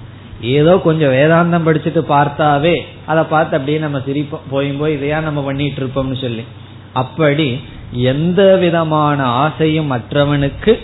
ஏதோ 0.41 0.77
கொஞ்சம் 0.77 1.11
வேதாந்தம் 1.11 1.67
படிச்சுட்டு 1.67 2.03
பார்த்தாவே 2.09 2.81
அதை 3.07 3.25
பார்த்து 3.25 3.57
அப்படியே 3.57 3.79
நம்ம 3.79 3.99
சிரிப்போம். 3.99 4.47
போயும் 4.51 4.77
போய் 4.77 4.97
இதையா 4.97 5.23
நம்ம 5.23 5.41
பண்ணிட்டு 5.41 5.83
இருப்போம்னு 5.83 6.21
சொல்லி. 6.21 6.45
அப்படி 6.93 7.61
எந்த 7.93 8.57
விதமான 8.57 9.23
ஆசையும் 9.23 9.93
மற்றவனுக்கு 9.93 10.79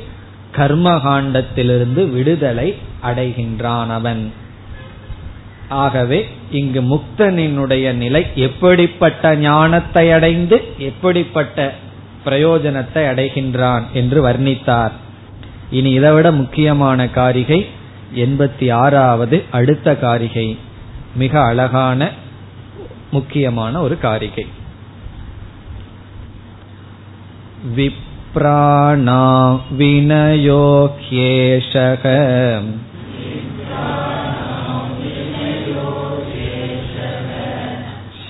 கர்மகாண்டத்திலிருந்து 0.57 2.11
விடுதலை 2.11 2.75
அடைகின்றான் 3.03 3.91
அவன். 3.91 4.33
ஆகவே 5.69 6.27
இங்கு 6.51 6.81
முக்தனினுடைய 6.83 7.93
நிலை 7.93 8.27
எப்படிப்பட்ட 8.35 9.35
ஞானத்தை 9.37 10.11
அடைந்து 10.11 10.63
எப்படிப்பட்ட 10.79 11.75
பிரயோஜனத்தை 12.25 13.03
அடைகின்றான் 13.03 13.83
என்று 13.93 14.29
வர்ணித்தார். 14.29 14.91
இனி 15.71 15.93
இதைவிட 15.93 16.33
முக்கியமான 16.33 17.09
காரிகை 17.09 17.67
எண்பத்தி 18.16 18.68
ஆறாவது 18.74 19.38
அடுத்த 19.52 19.96
காரிகை 19.96 20.48
மிக 21.16 21.34
அழகான 21.42 22.10
முக்கியமான 23.12 23.82
ஒரு 23.82 23.98
காரிகை 23.98 24.46
விப்ராணா 27.76 29.22
வினயோக்யேஷக 29.78 30.84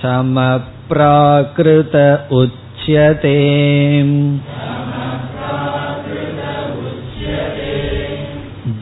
समप्राकृत 0.02 1.94
उच्यते 2.32 3.36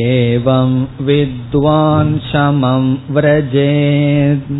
एवं 0.00 0.86
विद्वान् 1.00 2.18
शमं 2.30 2.96
व्रजेत् 3.08 4.50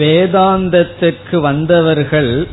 வேதாந்தத்திற்கு 0.00 1.40
வந்தவர்கள் 1.40 2.48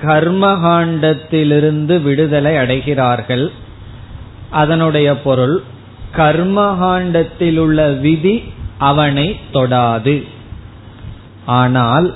கர்மகாண்டத்திலிருந்து 0.00 2.02
விடுதலை 2.02 2.56
அடைகிறார்கள் 2.56 3.52
அதனுடைய 4.49 5.15
பொருள் 5.17 5.63
கர்மகாண்டத்தில் 6.15 7.57
உள்ள 7.57 7.87
விதி 7.87 8.43
அவனை 8.77 9.39
தொடாது. 9.53 10.23
ஆனால் 11.45 12.13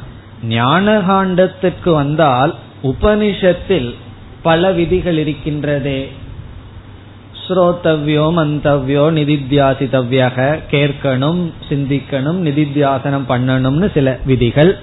ஞானகாண்டத்திற்கு 0.47 1.91
வந்தால் 1.91 2.55
உபனிஷத்தில் 2.83 3.95
பல 4.41 4.71
விதிகள் 4.71 5.17
இருக்கின்றதே. 5.17 6.07
ஸ்ரோத்தவ்யோ 7.47 8.25
மந்தவ்யோ 8.37 9.05
நிதித்தியாசித்தவ்யக 9.11 10.59
கேட்கணும் 10.71 11.51
சிந்திக்கணும் 11.69 12.39
நிதித்தியாசனம் 12.47 13.27
பண்ணணும்னு 13.27 13.91
சில 13.93 14.19
விதிகள் 14.25 14.79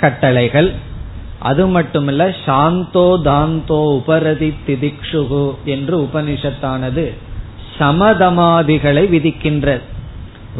கட்டளைகள். 0.00 0.72
அது 1.48 1.62
மட்டுமல்ல 1.66 2.24
சாந்தோ 2.46 3.06
தாந்தோ 3.22 3.78
உபரதி 3.98 4.50
திதிக்ஷுகு 4.66 5.44
என்று 5.64 5.96
உபனிஷத்தானது 6.00 7.04
சமதமாதிகளை 7.78 9.04
விதிக்கின்ற 9.14 9.68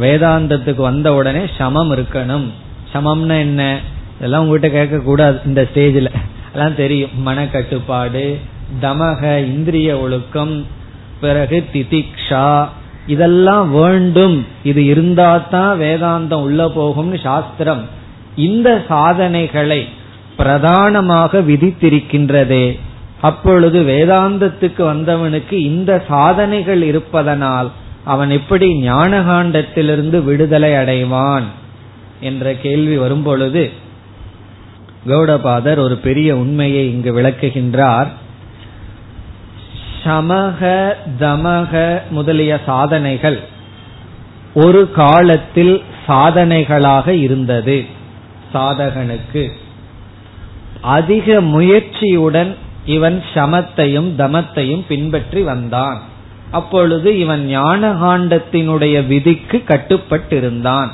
வேதாந்தத்துக்கு 0.01 0.83
வந்த 0.91 1.09
உடனே 1.15 1.43
சமம் 1.59 1.91
இருக்கணும். 1.97 2.47
சமம்னா 2.95 3.37
என்ன? 3.39 3.63
இதெல்லாம் 4.17 4.43
உங்ககிட்ட 4.43 4.69
கேட்க 4.77 4.99
கூடாது 4.99 5.37
இந்த 5.47 5.63
ஸ்டேஜில். 5.63 6.11
எல்லாம் 6.53 6.75
தெரியும். 6.75 7.15
மனக்கட்டுப்பாடு 7.27 8.25
தமக 8.83 9.23
இந்திரிய 9.47 9.91
ஒழுக்கம் 9.99 10.55
பிறகு 11.21 11.59
திதிக்ஷா. 11.73 12.49
இதெல்லாம் 13.07 13.67
வேண்டும். 13.73 14.37
இது 14.65 14.85
இருந்தா 14.85 15.31
தான் 15.51 15.81
வேதாந்தம் 15.81 16.45
உள்ள 16.47 16.67
போகும்னு 16.77 17.19
சாஸ்திரம். 17.23 17.83
இந்த 18.37 18.69
சாதனைகளை 18.89 19.81
பிரதானமாக 20.37 21.41
விதித்திருக்கின்றதே. 21.41 22.79
அப்பொழுது 23.21 23.83
வேதாந்தத்துக்கு 23.83 24.83
வந்தவனுக்கு 24.83 25.53
இந்த 25.53 26.05
சாதனைகள் 26.09 26.83
இருப்பதனால் 26.83 27.71
அவன் 28.05 28.31
எப்படி 28.31 28.89
ஞானகாண்டத்திலிருந்து 28.89 30.25
விடுதலை 30.25 30.73
அடைவான் 30.73 31.43
என்ற 32.21 32.55
கேள்வி 32.55 32.97
வரும்பொழுது 32.97 33.71
கௌடபாதர் 35.09 35.79
ஒரு 35.79 35.97
பெரிய 35.97 36.37
உண்மையை 36.37 36.91
இங்கு 36.93 37.21
விளக்குகின்றார். 37.21 38.07
சமக 40.05 40.93
தமக 41.21 42.01
முதலிய 42.11 42.61
சாதனைகள் 42.67 43.41
ஒரு 44.55 44.91
காலத்தில் 44.91 45.83
சாதனைகளாக 46.09 47.09
இருந்தது 47.09 47.85
சாதகனுக்கு. 48.53 49.45
அதிக 50.85 51.41
முயற்சியுடன் 51.41 52.55
இவன் 52.87 53.23
சமத்தையும் 53.35 54.09
தமத்தையும் 54.19 54.83
பின்பற்றி 54.89 55.43
வந்தான். 55.43 56.01
அப்பொழுது 56.51 57.19
இவன் 57.19 57.49
ஞானகாண்டத்தினுடைய 57.51 59.07
விதிக்கு 59.07 59.63
கட்டுப்பட்டிருந்தான். 59.67 60.91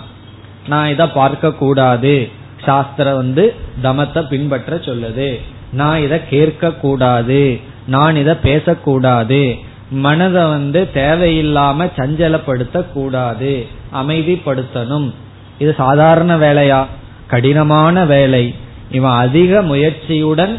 நான் 0.69 0.89
இதை 0.89 1.07
பார்க்க 1.07 1.53
கூடாது 1.53 2.29
சாஸ்திரம் 2.65 3.17
வந்து 3.17 3.55
தமத்தை 3.83 4.23
பின்பற்ற 4.29 4.77
சொல்லுது. 4.77 5.41
நான் 5.73 6.01
இதை 6.01 6.19
கேட்க 6.29 6.71
கூடாது 6.71 7.61
நான் 7.87 8.17
இதை 8.17 8.35
பேசக்கூடாது. 8.35 9.59
மனதை 9.91 10.43
வந்து 10.45 10.89
தேவையில்லாம 10.95 11.91
சஞ்சலப்படுத்த 11.97 12.85
கூடாது 12.93 13.67
அமைதிப்படுத்தணும். 13.95 15.13
இது 15.59 15.75
சாதாரண 15.77 16.37
வேலையா? 16.37 16.87
கடினமான 17.27 18.05
வேலை. 18.05 18.55
இவன் 18.91 19.13
அதிக 19.13 19.63
முயற்சியுடன் 19.63 20.59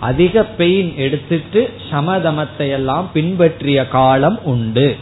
அதிக 0.00 0.44
பெயின் 0.44 0.96
எடுத்துட்டு 0.96 1.70
சமதமத்தை 1.90 2.68
எல்லாம் 2.68 3.10
பின்பற்றிய 3.14 3.88
காலம் 3.88 4.38
உண்டு. 4.44 4.96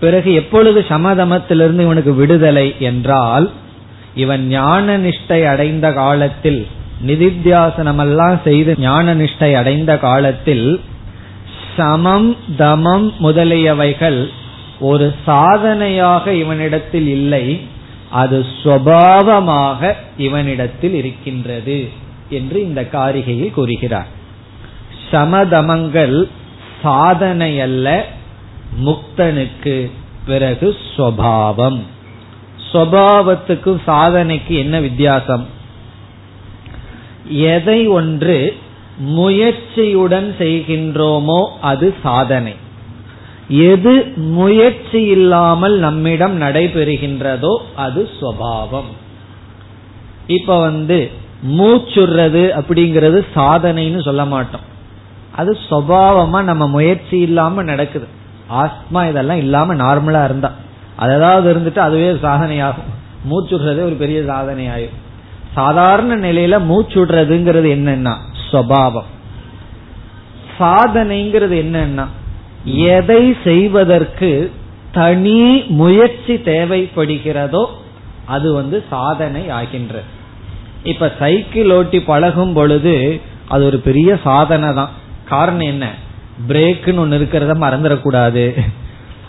பிறகு 0.00 0.34
எப்பொழுது 0.34 0.84
சமதமத்திலிருந்து 0.88 1.80
இவனுக்கு 1.80 2.14
விடுதலை 2.14 2.74
என்றால் 2.78 3.50
இவன் 4.14 4.46
ஞான 4.46 4.98
நிஷ்டை 4.98 5.46
அடைந்த 5.46 5.92
காலத்தில் 5.92 6.66
நிதித்தியாசனமெல்லாம் 7.06 8.42
செய்து 8.44 8.74
ஞான 8.78 9.14
நிஷ்டை 9.14 9.54
அடைந்த 9.54 9.98
காலத்தில் 9.98 10.80
சமம் 11.76 12.36
தமம் 12.58 13.12
முதலியவைகள் 13.22 14.28
ஒரு 14.80 15.14
சாதனையாக 15.24 16.32
இவனிடத்தில் 16.32 17.06
இல்லை. 17.06 17.60
அது 18.12 18.46
சுவாவமாக 18.62 19.92
இவனிடத்தில் 20.18 20.94
இருக்கின்றது 20.94 21.78
என்று 22.30 22.58
இந்த 22.62 22.80
காரிகையில் 22.92 23.56
கூறுகிறார். 23.58 24.10
சமதமங்கள் 25.10 26.16
சாதனை 26.82 27.52
அல்ல 27.60 27.88
முக்தனுக்கு 28.84 29.76
பிறகு 30.26 30.68
சுவாவம் 30.96 31.80
சுவாவத்துக்கும் 32.72 33.80
சாதனைக்கு 33.86 34.54
என்ன 34.64 34.76
வித்தியாசம்? 34.80 35.44
எதை 37.28 37.80
ஒன்று 37.98 38.38
முயற்சியுடன் 39.16 40.28
செய்கின்றோமோ 40.38 41.40
அது 41.60 41.86
சாதனை. 42.02 42.54
எது 43.60 44.12
முயற்சி 44.16 45.02
இல்லாமல் 45.02 45.78
நம்மிடம் 45.78 46.40
நடைபெறுகின்றதோ 46.40 47.58
அது 47.76 48.08
சுவாவம். 48.20 48.90
இப்ப 50.26 50.60
வந்து 50.60 51.10
மூச்சுறது 51.58 52.42
அப்படிங்கிறது 52.58 53.26
சாதனைன்னு 53.34 54.02
சொல்ல 54.02 54.24
மாட்டோம். 54.24 54.60
அது 55.36 55.58
சுவாவமா 55.70 56.42
நம்ம 56.42 56.66
முயற்சி 56.66 57.18
இல்லாம 57.18 57.62
நடக்குது. 57.62 58.06
ஆஸ்மா 58.52 59.08
இதெல்லாம் 59.08 59.36
இல்லாம 59.36 59.74
நார்மலா 59.74 60.24
இருந்தா. 60.24 60.50
அதாவது 60.96 61.46
இருந்துட்டு 61.54 61.78
அதுவே 61.78 62.10
சாதனையாகும். 62.12 62.90
மூச்சுடுறதே 63.30 63.82
ஒரு 63.84 63.96
பெரிய 63.98 64.24
சாதனை 64.24 64.68
ஆகும் 64.68 65.00
சாதாரண 65.54 66.16
நிலையில 66.16 66.58
மூச்சுடுறதுங்கிறது 66.70 67.68
என்னன்னா 67.76 68.14
சுவாவம். 68.50 69.10
சாதனைங்கிறது 70.58 71.56
என்னன்னா 71.64 72.06
எதை 72.64 73.36
செய்வதற்கு 73.44 74.52
தனி 74.92 75.64
முயற்சி 75.68 76.34
தேவைப்படுகிறதோ 76.34 77.66
அது 78.26 78.52
வந்து 78.52 78.84
சாதனை 78.90 79.48
ஆகின்ற. 79.48 80.02
இப்ப 80.84 81.12
சைக்கிள் 81.18 81.70
ஓட்டி 81.70 82.00
பழகும் 82.00 82.52
பொழுது 82.52 83.20
அது 83.48 83.64
ஒரு 83.64 83.78
பெரிய 83.78 84.18
சாதனை 84.24 84.74
தான். 84.74 84.90
காரணம் 85.28 85.66
என்ன? 85.66 85.90
பிரேக்குன்னு 86.48 86.96
ஒன்னு 86.96 87.18
இருக்கிறத 87.18 87.54
மறந்துடக்கூடாது. 87.60 88.60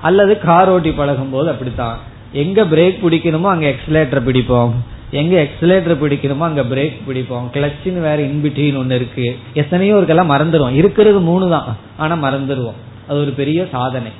அல்லது 0.01 0.39
கார் 0.39 0.69
ஓட்டி 0.69 0.91
பழகும் 0.91 1.29
போது 1.29 1.49
அப்படித்தான். 1.49 1.99
எங்க 2.31 2.63
பிரேக் 2.63 2.97
பிடிக்கணுமோ 3.03 3.41
அங்க 3.41 3.73
எக்ஸலேட்டர் 3.73 4.25
பிடிப்போம். 4.25 4.71
எங்க 5.11 5.47
எக்ஸலேட்டர் 5.47 6.01
பிடிக்கணுமோ 6.01 6.39
அங்க 6.39 6.61
பிரேக் 6.61 6.97
பிடிப்போம். 7.07 7.47
கிளச்சின்னு 7.53 8.01
வேற 8.01 8.17
இன்பிட்டின்னு 8.17 8.77
ஒன்னு 8.77 8.95
இருக்கு. 8.95 9.37
எத்தனையோ 9.53 9.95
இருக்கெல்லாம் 9.95 10.31
மறந்துடுவோம். 10.31 10.73
இருக்கிறது 10.73 11.19
மூணு 11.19 11.49
தான். 11.49 11.77
ஆனா 11.97 12.15
மறந்துடுவோம். 12.15 12.79
அது 13.07 13.19
ஒரு 13.19 13.31
பெரிய 13.31 13.67
சாதனை. 13.71 14.11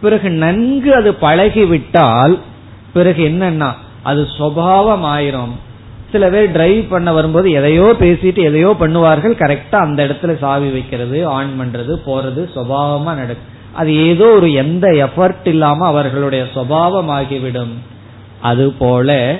பிறகு 0.00 0.30
நன்கு 0.30 0.94
அது 0.94 1.10
பழகிவிட்டால் 1.12 2.38
பிறகு 2.92 3.28
என்னன்னா 3.28 3.72
அது 4.02 4.28
சுவாவம் 4.38 5.04
ஆயிரும் 5.04 5.54
சில 6.12 6.28
பேர் 6.28 6.52
டிரைவ் 6.52 6.88
பண்ண 6.88 7.12
வரும்போது 7.12 7.50
எதையோ 7.50 7.96
பேசிட்டு 8.00 8.40
எதையோ 8.42 8.76
பண்ணுவார்கள் 8.80 9.34
கரெக்டா 9.42 9.74
அந்த 9.74 10.04
இடத்துல 10.04 10.38
சாவி 10.38 10.68
வைக்கிறது 10.70 11.26
ஆன் 11.26 11.52
பண்றது 11.60 11.94
போறது 12.06 12.42
சுவாவமா 12.56 13.12
நடக்கும். 13.20 13.50
அது 13.72 14.06
ஏதோ 14.06 14.24
ஒரு 14.24 14.52
எந்த 14.52 14.88
எஃபர்ட் 14.88 15.46
இல்லாம 15.46 15.86
அவர்களுடைய 15.86 16.46
சுவாவம் 16.54 17.10
ஆகிவிடும் 17.10 17.74
அது 18.40 18.72
போல 18.72 19.36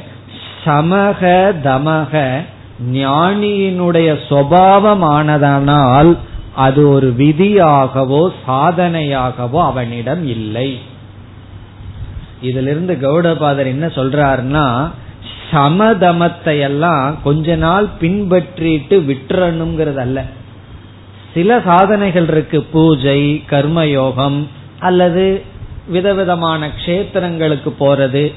சமக 0.64 1.22
தமக 1.64 2.44
ஞானியினுடைய 2.92 4.18
சுவாவமானதனால் 4.28 6.16
அது 6.54 6.90
ஒரு 6.90 7.08
விதியாகவோ 7.18 8.32
சாதனையாகவோ 8.46 9.60
அவனிடம் 9.70 10.26
இல்லை. 10.26 10.78
இதிலிருந்து 12.40 12.94
கௌடபாதர் 12.94 13.66
என்ன 13.66 13.86
சொல்றாருன்னா 13.86 14.90
சமதமத்தை 15.52 16.60
எல்லாம் 16.60 17.22
கொஞ்ச 17.22 17.56
நாள் 17.56 17.88
பின்பற்றிட்டு 18.00 18.96
விட்டுறணுங்கிறது 19.08 19.96
அல்ல 19.96 20.24
சில 21.34 21.60
சாதனைகள் 21.60 22.28
இருக்கு. 22.28 22.62
பூஜை 22.62 23.20
கர்மயோகம் 23.50 24.46
அல்லது 24.78 25.42
விதவிதமான 25.88 26.70
கஷேத்திரங்களுக்கு 26.76 27.70
போறது 27.78 28.32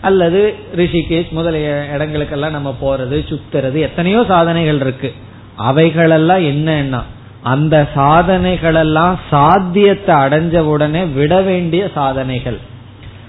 அல்லது 0.00 0.54
ரிஷிகேஷ் 0.76 1.30
முதலிய 1.30 1.86
இடங்களுக்கெல்லாம் 1.94 2.50
நம்ம 2.50 2.76
போறது 2.82 3.18
சுத்துறது 3.30 3.78
எத்தனையோ 3.78 4.24
சாதனைகள் 4.28 4.80
இருக்கு. 4.80 5.12
அவைகளெல்லாம் 5.56 6.38
என்னன்னா 6.38 7.02
அந்த 7.42 7.88
சாதனைகளெல்லாம் 7.94 9.16
சாத்தியத்தை 9.30 10.14
அடைஞ்ச 10.14 10.58
உடனே 10.58 11.02
விட 11.04 11.40
வேண்டிய 11.40 11.90
சாதனைகள். 11.94 12.58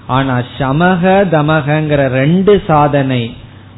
ஆனா 0.06 0.34
சமக 0.58 1.02
தமகங்கிற 1.34 2.02
ரெண்டு 2.20 2.62
சாதனை 2.66 3.22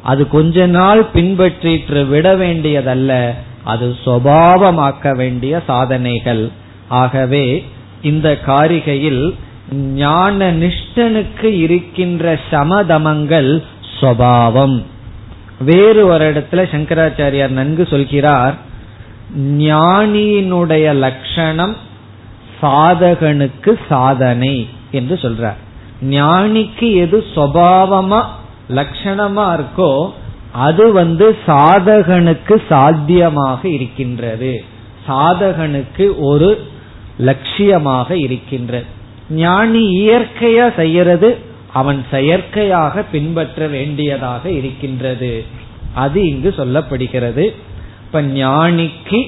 அது 0.01 0.27
கொஞ்ச 0.27 0.65
நாள் 0.65 1.01
பின்பற்றிட்டு 1.13 2.01
விட 2.07 2.27
வேண்டியதல்ல 2.35 3.11
அது 3.63 3.95
சுவாவமாக்க 4.03 5.15
வேண்டிய 5.15 5.61
சாதனைகள். 5.67 6.51
ஆகவே 6.87 7.45
இந்த 8.01 8.37
காரிகையில் 8.45 9.23
ஞான 9.95 10.49
நிஷ்டனுக்கு 10.51 11.49
இருக்கின்ற 11.63 12.39
சமதமங்கள் 12.51 13.51
சுவாவம். 13.99 14.77
வேறு 15.59 16.07
ஒரு 16.07 16.25
இடத்துல 16.31 16.63
சங்கராச்சாரியார் 16.73 17.59
நன்கு 17.59 17.85
சொல்கிறார் 17.85 18.55
ஞானியினுடைய 19.35 20.93
லட்சணம் 20.93 21.75
சாதகனுக்கு 22.61 23.79
சாதனை 23.89 24.69
என்று 24.91 25.15
சொல்றார். 25.15 25.55
ஞானிக்கு 26.03 26.95
எது 26.95 27.23
சுவாவமா 27.35 28.23
லட்சணமா 28.69 29.59
இருக்கோ 29.59 30.11
அது 30.51 30.91
வந்து 30.91 31.37
சாதகனுக்கு 31.47 32.63
சாத்தியமாக 32.69 33.67
இருக்கின்றது. 33.67 34.63
சாதகனுக்கு 35.07 36.15
ஒரு 36.17 36.67
லட்சியமாக 37.19 38.11
இருக்கின்றது. 38.11 38.85
ஞானி 39.29 40.07
இயற்கையா 40.07 40.75
செய்யறது 40.75 41.37
அவன் 41.73 42.05
செயற்கையாக 42.11 43.01
பின்பற்ற 43.01 43.67
வேண்டியதாக 43.67 44.49
இருக்கின்றது. 44.49 45.45
அது 45.93 46.29
இங்கு 46.29 46.53
சொல்லப்படுகிறது. 46.57 47.55
இப்ப 48.07 48.21
ஞானிக்கு 48.21 49.19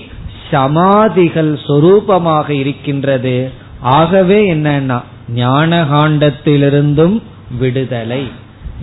சமாதிகள் 0.52 1.50
சொரூபமாக 1.68 2.50
இருக்கின்றது. 2.50 3.52
ஆகவே 3.82 4.38
என்னன்னா 4.54 5.00
ஞானகாண்டத்திலிருந்தும் 5.36 7.18
விடுதலை. 7.60 8.22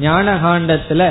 ஞானகாண்டத்துல 0.01 1.03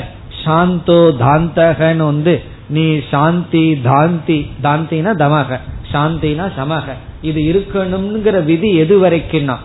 சாந்தோ 0.43 0.99
தாந்தகன் 1.17 1.97
வந்து 1.97 2.35
நீ 2.69 2.85
சாந்தி 3.11 3.65
தாந்தி 3.89 4.39
தாந்தினா 4.63 5.11
தமக 5.23 5.59
சாந்தினா 5.91 6.45
சமக. 6.59 6.87
இது 7.21 7.41
இருக்கணும்ங்கிற 7.51 8.37
விதி 8.43 8.71
எது 8.75 8.95
வரைக்கும்னா 9.05 9.57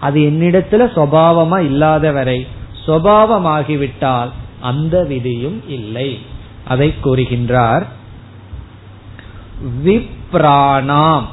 அது 0.00 0.20
என்னிடத்துல 0.20 0.82
சுவாவமா 0.96 1.58
இல்லாத 1.70 2.12
வரை 2.12 2.38
சுவாவமாகிவிட்டால் 2.86 4.30
அந்த 4.60 5.04
விதியும் 5.10 5.60
இல்லை. 5.68 6.10
அதை 6.64 6.88
கூறுகின்றார் 7.04 7.86
விப்ராணாம். 9.84 11.24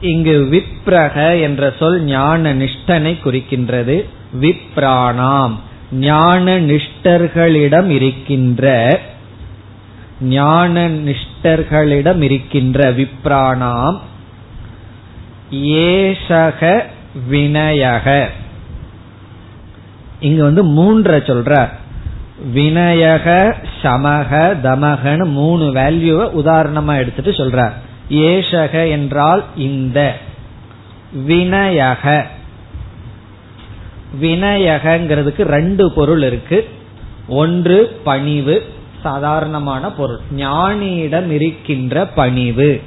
இங்கு 0.00 0.48
விப்ரக 0.50 1.40
என்ற 1.40 1.74
சொல் 1.78 2.02
ஞான 2.02 2.54
நிஷ்டனை 2.54 3.16
குறிக்கின்றது. 3.24 4.08
விப்ராணாம். 4.40 5.54
ஞான 5.92 6.60
நிஷ்டர்களிடம் 6.60 7.88
இருக்கின்ற 7.88 9.00
ஞான 10.20 10.88
நிஷ்டர்களிடம் 10.88 12.22
இருக்கின்ற 12.22 12.92
விப்ராணாம். 12.92 13.98
ஏஷக 15.52 16.82
வினயக. 17.30 18.26
இங்க 20.20 20.42
வந்து 20.42 20.64
மூன்ற 20.64 21.06
சொல்ற 21.06 21.68
வினயக 22.54 23.54
சமக 23.82 24.56
தமகன்னு 24.62 25.24
மூணு 25.24 25.64
வேல்யூவை 25.64 26.36
உதாரணமா 26.36 26.96
எடுத்துட்டு 26.96 27.30
சொல்றார். 27.30 27.72
ஏஷக 28.10 28.90
என்றால் 28.90 29.44
இந்த. 29.56 30.16
வினயக. 31.28 32.22
வினயகங்கிறதுக்கு 34.22 35.42
ரெண்டு 35.42 35.92
பொருள் 35.92 36.22
இருக்கு. 36.22 36.68
ஒன்று 37.28 38.00
பணிவு 38.04 38.64
சாதாரணமான 39.02 39.92
பொருள். 39.92 40.18
ஞானியிடம் 40.36 41.30
இருக்கின்ற 41.30 42.06
பணிவு. 42.06 42.82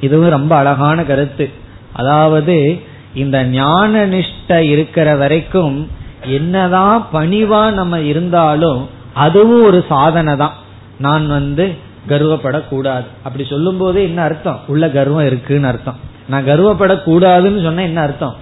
இதுவும் 0.00 0.28
ரொம்ப 0.28 0.56
அழகான 0.56 1.04
கருத்து. 1.04 1.50
அதாவது 1.92 2.82
இந்த 3.14 3.44
ஞான 3.44 4.06
நிஷ்ட 4.06 4.58
இருக்கிற 4.58 5.16
வரைக்கும் 5.16 6.00
என்னதான் 6.26 7.06
பணிவா 7.12 7.72
நம்ம 7.72 8.00
இருந்தாலும் 8.00 8.88
அதுவும் 9.14 9.64
ஒரு 9.64 9.84
சாதனை 9.88 10.36
தான் 10.36 10.52
நான் 10.98 11.28
வந்து 11.28 11.74
கர்வப்படக்கூடாது. 12.08 13.04
அப்படி 13.22 13.44
சொல்லும் 13.44 13.76
போதே 13.76 14.02
என்ன 14.02 14.22
அர்த்தம்? 14.22 14.60
உள்ள 14.66 14.90
கர்வம் 14.90 15.26
இருக்குன்னு 15.26 15.66
அர்த்தம். 15.66 15.96
நான் 16.28 16.46
கர்வப்படக்கூடாதுன்னு 16.46 17.62
சொன்ன 17.62 17.82
என்ன 17.82 18.00
அர்த்தம்? 18.00 18.36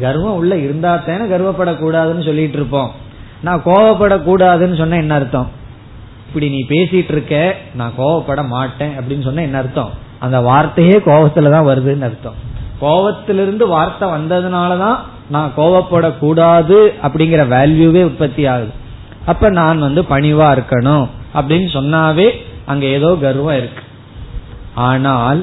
கர்வம் 0.00 0.34
உள்ள 0.34 0.56
இருந்தா 0.56 0.96
தானே 0.96 1.24
கர்வப்படக்கூடாதுன்னு 1.24 2.24
சொல்லிட்டு 2.24 2.56
இருப்போம். 2.56 2.90
நான் 3.40 3.62
கோவப்படக்கூடாதுன்னு 3.64 4.76
சொன்ன 4.76 4.96
என்ன 4.96 5.14
அர்த்தம்? 5.14 5.50
இப்படி 6.26 6.48
நீ 6.48 6.64
பேசிட்டு 6.68 7.10
இருக்க 7.10 7.56
நான் 7.74 7.92
கோவப்பட 7.98 8.46
மாட்டேன் 8.46 8.98
அப்படின்னு 8.98 9.22
சொன்ன 9.22 9.42
என்ன 9.42 9.58
அர்த்தம்? 9.58 9.90
அந்த 10.18 10.40
வார்த்தையே 10.40 11.02
கோபத்துலதான் 11.04 11.66
வருதுன்னு 11.66 12.02
அர்த்தம். 12.02 12.34
கோபத்திலிருந்து 12.80 13.68
வார்த்தை 13.68 14.08
வந்ததுனாலதான் 14.08 14.96
நான் 15.30 15.52
கோவப்படக்கூடாது 15.56 16.78
அப்படிங்கிற 17.06 17.42
வேல்யூவே 17.54 18.02
உற்பத்தி 18.04 18.46
ஆகுது. 18.46 18.72
அப்ப 19.26 19.50
நான் 19.60 19.78
வந்து 19.78 20.02
பணிவா 20.02 20.48
இருக்கணும் 20.56 21.06
அப்படின்னு 21.34 21.68
சொன்னாவே 21.76 22.28
அங்க 22.66 22.84
ஏதோ 22.96 23.10
கர்வம் 23.20 23.56
இருக்கு. 23.56 23.82
ஆனால் 24.88 25.40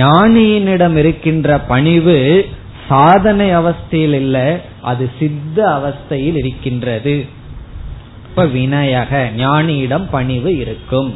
ஞானியினிடம் 0.00 0.96
இருக்கின்ற 0.96 1.58
பணிவு 1.72 2.16
சாதனை 2.88 3.48
அவஸ்தையில் 3.50 4.16
இல்ல 4.22 4.36
அது 4.82 5.04
சித்த 5.18 5.58
அவஸ்தையில் 5.76 6.38
இருக்கின்றது. 6.42 7.14
இப்ப 8.28 8.44
வினயக 8.44 9.12
ஞானியிடம் 9.36 10.06
பணிவு 10.10 10.50
இருக்கும். 10.56 11.10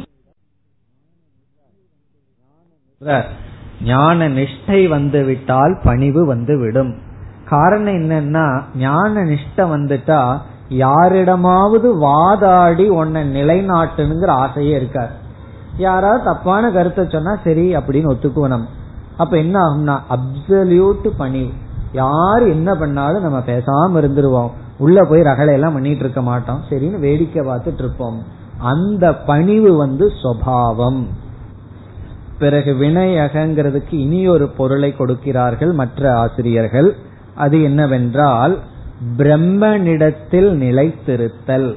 ஞான 3.83 4.27
நிஷ்டை 4.29 4.81
வந்துவிட்டால் 4.87 5.75
பணிவு 5.83 6.21
வந்துவிடும். 6.25 6.91
காரணம் 7.51 7.97
என்னன்னா 8.01 8.45
ஞான 8.77 9.23
நிஷ்ட 9.23 9.65
வந்துட்டா 9.73 10.21
யாரிடமாவது 10.83 11.87
வாதாடி 11.97 12.85
உன்னை 12.99 13.21
நிலைநாட்டுங்கிற 13.35 14.29
ஆசையே 14.43 14.75
இருக்காது. 14.75 15.13
யாராவது 15.77 16.23
தப்பான 16.23 16.71
கருத்தை 16.71 17.03
சொன்னா 17.09 17.33
சரி 17.43 17.65
அப்படின்னு 17.75 18.11
ஒத்துக்குவோம் 18.13 18.53
நம்ம. 18.53 18.69
அப்ப 19.17 19.37
என்ன 19.37 19.55
ஆகும்னா 19.59 19.95
அப்சல்யூட் 20.15 21.11
பணி. 21.17 21.53
யாரு 21.93 22.45
என்ன 22.49 22.75
பண்ணாலும் 22.75 23.21
நம்ம 23.21 23.39
பேசாம 23.39 23.99
இருந்துருவோம். 24.03 24.51
உள்ள 24.77 25.03
போய் 25.03 25.21
ரகலை 25.21 25.53
எல்லாம் 25.53 25.73
பண்ணிட்டு 25.73 26.03
இருக்க 26.03 26.21
மாட்டோம். 26.21 26.61
சரின்னு 26.69 26.99
வேடிக்கை 26.99 27.41
பார்த்துட்டு 27.47 27.81
இருப்போம். 27.83 28.19
அந்த 28.71 29.05
பணிவு 29.29 29.71
வந்து 29.77 30.05
சுவாவம் 30.21 31.01
பிறகு 32.39 32.71
வினயகங்கிறதுக்கு 32.73 33.95
இனி 34.05 34.21
ஒரு 34.27 34.47
பொருளை 34.59 34.91
கொடுக்கிறார்கள் 34.95 35.73
மற்ற 35.73 36.13
ஆசிரியர்கள். 36.15 36.89
அது 37.35 37.63
என்னவென்றால் 37.63 38.59
பிரம்மனிடத்தில் 39.17 40.53
நிலைத்திருத்தல். 40.55 41.75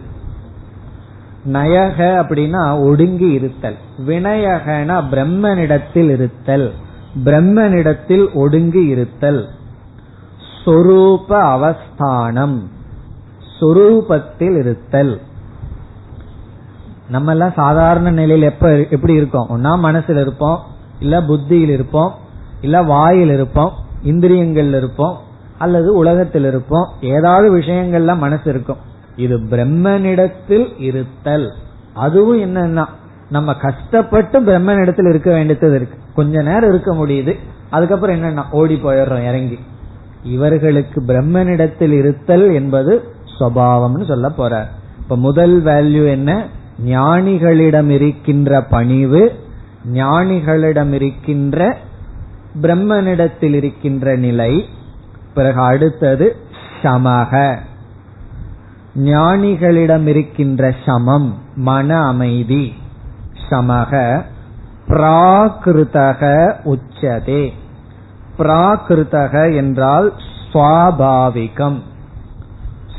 நயக 1.52 2.22
அப்படின்னா 2.22 2.80
ஒடுங்கி 2.80 3.30
இருத்தல். 3.30 3.76
வினயகனா 4.06 5.04
பிரம்மனிடத்தில் 5.10 6.10
இருத்தல். 6.10 6.72
பிரம்மனிடத்தில் 7.24 8.32
ஒடுங்கி 8.32 8.84
இருத்தல். 8.84 9.48
சொரூப 10.64 11.24
அவஸ்தானம். 11.28 12.62
சொரூபத்தில் 13.60 14.58
இருத்தல். 14.58 15.20
நம்ம 17.08 17.30
எல்லாம் 17.30 17.52
சாதாரண 17.56 18.10
நிலையில் 18.10 18.46
எப்ப 18.46 18.86
எப்படி 18.90 19.12
இருக்கோம்? 19.12 19.46
ஒன்னா 19.50 19.68
மனசுல 19.68 20.20
இருப்போம் 20.20 20.62
இல்ல 21.00 21.22
புத்தியில் 21.22 21.68
இருப்போம் 21.68 22.14
இல்ல 22.60 22.82
வாயில் 22.82 23.32
இருப்போம் 23.32 23.72
இந்திரியங்கள் 24.02 24.74
இருப்போம் 24.74 25.32
அல்லது 25.58 25.94
உலகத்தில் 25.94 26.44
இருப்போம் 26.44 26.88
ஏதாவது 27.00 27.56
விஷயங்கள்ல 27.56 28.16
மனசு 28.16 28.50
இருக்கும். 28.50 28.76
இது 29.16 29.38
பிரம்மனிடத்தில் 29.38 30.72
இருத்தல். 30.78 31.52
அதுவும் 31.92 32.38
என்னன்னா 32.38 32.84
நம்ம 33.30 33.54
கஷ்டப்பட்டு 33.54 34.40
பிரம்மனிடத்தில் 34.40 35.08
இருக்க 35.08 35.32
வேண்டியது 35.32 35.74
இருக்கு. 35.74 35.98
கொஞ்ச 36.14 36.42
நேரம் 36.42 36.68
இருக்க 36.68 36.94
முடியுது 36.94 37.38
அதுக்கப்புறம் 37.70 38.22
என்னன்னா 38.22 38.42
ஓடி 38.50 38.74
போயிடுறோம் 38.74 39.28
இறங்கி. 39.28 39.58
இவர்களுக்கு 40.22 41.00
பிரம்மனிடத்தில் 41.00 41.92
இருத்தல் 41.92 42.52
என்பது 42.52 43.02
சுவாவம்னு 43.40 44.04
சொல்ல 44.04 44.30
போற 44.30 44.68
இப்ப 44.98 45.16
முதல் 45.16 45.62
வேல்யூ 45.62 46.08
என்ன? 46.08 46.46
ஞானிகளிடம் 46.86 47.88
இருக்கின்ற 47.88 48.62
பணிவு 48.62 49.32
ஞானிகளிடம் 49.92 50.92
இருக்கின்ற 50.92 51.76
பிரம்மனிடத்தில் 52.62 53.54
இருக்கின்ற 53.54 54.16
நிலை 54.16 54.68
பிறகு 55.34 55.60
அடுத்தது 55.60 56.36
சமக. 56.82 57.58
ஞானிகளிடம் 58.96 60.06
இருக்கின்ற 60.06 60.74
சமம் 60.86 61.38
மன 61.56 62.06
அமைதி. 62.06 62.74
சமக. 63.50 64.24
பிராகிருதக 64.88 66.54
உச்சதே. 66.64 67.52
பிராகிருதக 68.38 69.54
என்றால் 69.54 70.12
சுவாபாவிகம். 70.52 71.80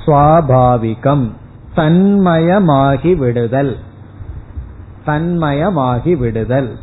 சுவாபாவிகம். 0.06 1.32
தன்மயமாகி 1.76 3.16
விடுதல். 3.16 3.78
தன்மயமாகி 5.06 6.18
விடுதல். 6.18 6.78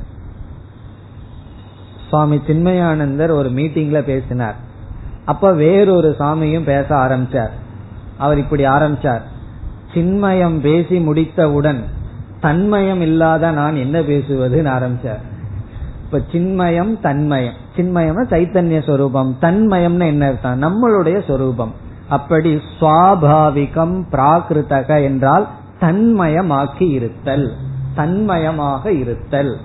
சுவாமி 2.10 2.40
சின்மயானந்தர் 2.46 3.30
ஒரு 3.30 3.48
மீட்டிங்ல 3.48 4.02
பேசினார். 4.02 4.70
அப்ப 5.24 5.52
வேறொரு 5.52 6.16
சாமியும் 6.18 6.64
பேச 6.64 6.86
ஆரம்பிச்சார். 6.88 7.50
அவர் 8.18 8.38
இப்படி 8.38 8.64
ஆரம்பிச்சார். 8.64 9.20
சின்மயம் 9.94 10.60
பேசி 10.60 10.98
முடித்தவுடன் 10.98 11.84
தன்மயம் 12.42 13.00
இல்லாத 13.00 13.50
நான் 13.50 13.76
என்ன 13.76 14.00
பேசுவதுன்னு 14.00 14.70
ஆரம்பிச்சார். 14.70 15.22
இப்ப 16.04 16.20
சின்மயம் 16.32 16.98
தன்மயம். 17.02 17.56
சின்மயம்னா 17.76 18.24
சைத்தன்ய 18.30 18.86
சொரூபம். 18.86 19.36
தன்மயம்னு 19.40 20.06
என்ன 20.06 20.26
அர்த்தம்? 20.26 20.62
நம்மளுடைய 20.62 21.26
சொரூபம். 21.26 21.72
அப்படி 22.08 22.60
சுவாபாவிகம் 22.80 24.02
பிராகிருத்தக 24.12 25.02
என்றால் 25.02 25.48
தன்மயமாக்கி 25.80 26.90
இருத்தல். 26.90 27.52
தன்மயமாக 27.96 28.86
இருத்தல். 28.86 29.56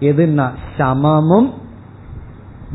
எதுனா 0.00 0.50
சமமும் 0.78 1.52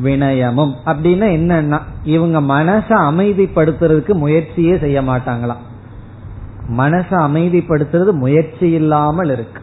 வினயமும். 0.04 0.74
அப்படின்னா 0.86 1.26
என்னன்னா 1.38 1.80
இவங்க 2.04 2.40
மனசை 2.42 2.92
அமைதிப்படுத்துறதுக்கு 2.92 4.14
முயற்சியே 4.14 4.78
செய்ய 4.78 5.02
மாட்டாங்களாம். 5.02 5.64
மனசை 6.78 7.12
அமைதிப்படுத்துறது 7.12 8.12
முயற்சி 8.12 8.70
இல்லாமல் 8.70 9.32
இருக்கு. 9.32 9.62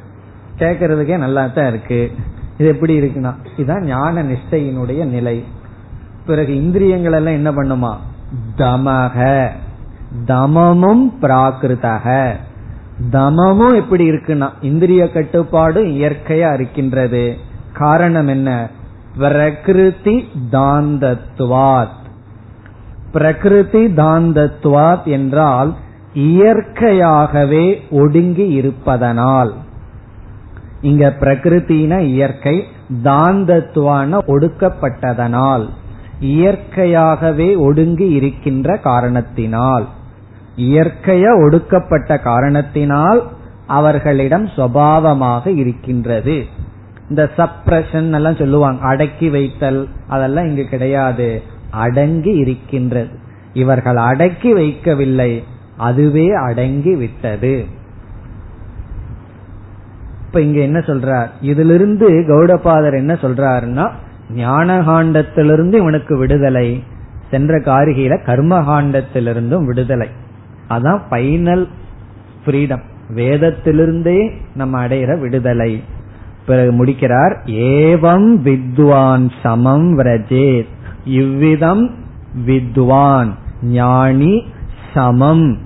கேக்குறதுக்கே 0.58 1.18
நல்லா 1.18 1.46
தான் 1.46 1.68
இருக்கு. 1.68 2.12
இது 2.58 2.68
எப்படி 2.68 3.00
இருக்குன்னா 3.00 3.34
இதுதான் 3.56 3.84
ஞான 3.84 4.22
நிஷ்டையினுடைய 4.22 5.04
நிலை. 5.04 5.44
பிறகு 6.26 6.56
இந்திரியங்கள் 6.56 7.12
எல்லாம் 7.12 7.34
என்ன 7.34 7.50
பண்ணுமா? 7.50 7.96
தமக. 8.56 9.48
தமமும் 10.26 11.12
பிராகிருதக. 11.20 12.32
தமமும் 13.10 13.74
எப்படி 13.74 14.10
இருக்குன்னா 14.10 14.48
இந்திரிய 14.60 15.10
கட்டுப்பாடு 15.10 15.84
இயற்கையா 15.84 16.54
இருக்கின்றது. 16.54 17.36
காரணம் 17.72 18.28
என்ன? 18.28 18.70
பிரகிருதி 19.18 20.28
தாந்தத்வாத் 20.52 21.96
பிரகிருதி 23.12 23.86
தாந்தத்வாத் 23.86 25.04
என்றால் 25.04 25.74
இயற்கையாகவே 26.14 27.64
ஒடுங்கி 27.90 28.46
இருப்பதனால். 28.48 29.52
இங்க 30.80 31.16
பிரகிருத்தின 31.20 32.00
இயற்கை 32.00 32.64
தாந்தத்துவான 33.04 34.20
ஒடுக்கப்பட்டதனால் 34.26 35.68
இயற்கையாகவே 36.20 37.56
ஒடுங்கி 37.56 38.08
இருக்கின்ற 38.10 38.76
காரணத்தினால். 38.76 39.86
இயற்கைய 40.56 41.44
ஒடுக்கப்பட்ட 41.44 42.18
காரணத்தினால் 42.18 43.20
அவர்களிடம் 43.66 44.46
சுவாவமாக 44.46 45.46
இருக்கின்றது. 45.56 46.46
இந்த 47.08 47.30
சப்ரஷன் 47.36 48.12
எல்லாம் 48.12 48.36
சொல்லுவாங்க. 48.36 48.86
அடக்கி 48.86 49.30
வைத்தல் 49.30 49.88
அதெல்லாம் 50.08 50.46
இங்கு 50.46 50.64
கிடையாது. 50.64 51.42
அடங்கி 51.70 52.30
இருக்கின்றது. 52.30 53.18
இவர்கள் 53.52 53.96
அடக்கி 53.96 54.54
வைக்கவில்லை. 54.54 55.42
அதுவே 55.76 56.28
அடங்கி 56.30 56.94
விட்டது. 56.94 57.66
இப்ப 60.26 60.40
இங்க 60.40 60.60
என்ன 60.60 60.78
சொல்றார்? 60.78 61.28
இதிலிருந்து 61.40 62.10
கௌடபாதர் 62.10 62.96
என்ன 62.96 63.14
சொல்றாருன்னா 63.14 63.90
ஞானகாண்டத்திலிருந்து 64.36 65.74
இவனுக்கு 65.74 66.16
விடுதலை 66.16 66.84
சென்ற 67.30 67.58
காரிகையில 67.58 68.18
கர்மகாண்டத்திலிருந்தும் 68.26 69.64
விடுதலை. 69.64 70.08
அதான் 70.70 71.00
பைனல் 71.10 71.68
ஃப்ரீடம் 72.44 72.82
வேதத்திலிருந்தே 73.14 74.30
நம்ம 74.54 74.86
அடையிற 74.86 75.18
விடுதலை. 75.18 75.82
பிறகு 76.48 76.72
முடிக்கிறார் 76.72 77.42
ஏவம் 77.46 78.36
வித்வான் 78.36 79.30
சமம் 79.42 79.98
விரஜேத். 79.98 80.66
இவ்விதம் 81.04 81.94
வித்வான் 82.46 83.34
ஞானி 83.62 84.44
சமம். 84.94 85.58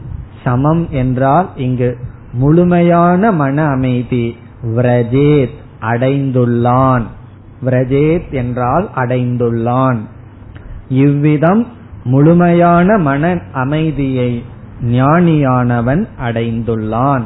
சமம் 0.45 0.87
என்றால் 0.91 1.49
இங்கு 1.57 1.99
முழுமையான 2.33 3.33
மன 3.33 3.67
அமைதி 3.67 4.37
விரஜேத் 4.77 5.57
அடைந்துள்ளான். 5.81 7.03
விரஜேத் 7.65 8.31
என்றால் 8.31 8.89
அடைந்துள்ளான். 8.97 9.99
இவ்விதம் 10.89 11.67
முழுமையான 12.05 12.99
மன 12.99 13.41
அமைதியை 13.53 14.45
ஞானியானவன் 14.85 16.07
அடைந்துள்ளான். 16.25 17.23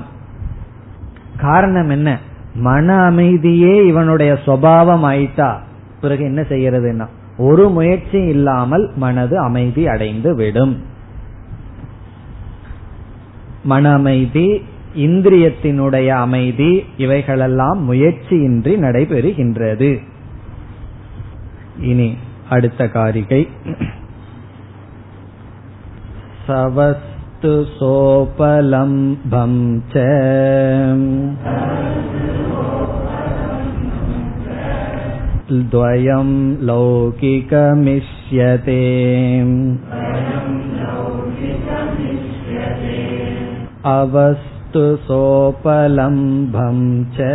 காரணம் 1.37 1.89
என்ன? 1.89 2.19
மன 2.57 2.95
அமைதியே 2.95 3.87
இவனுடைய 3.87 4.39
சுவாவம் 4.47 5.05
ஆயிட்டா. 5.05 5.57
பிறகு 6.01 6.25
என்ன 6.25 6.41
செய்யறதுன்னா 6.41 7.07
ஒரு 7.39 7.69
முயற்சி 7.69 8.19
இல்லாமல் 8.19 8.91
மனது 8.97 9.39
அமைதி 9.39 9.89
அடைந்து 9.89 10.35
விடும். 10.35 10.83
மன 13.65 13.93
அமைதி 13.93 14.63
இந்திரியத்தினுடைய 14.97 16.09
அமைதி 16.09 16.85
இவைகளெல்லாம் 16.97 17.93
முயற்சியின்றி 17.93 18.77
நடைபெறுகின்றது. 18.77 19.99
இனி 21.81 22.17
அடுத்த 22.49 22.89
காரிகை. 22.89 23.49
சவஸ்து 26.49 27.67
சோபலம்பம் 27.81 29.81
ச. 29.93 30.05
द्वयं 35.72 36.30
लौकिकमिष्यते 36.68 37.56
अवस्तु 43.92 44.84
सोपलम्भं 45.06 46.80
च 47.18 47.30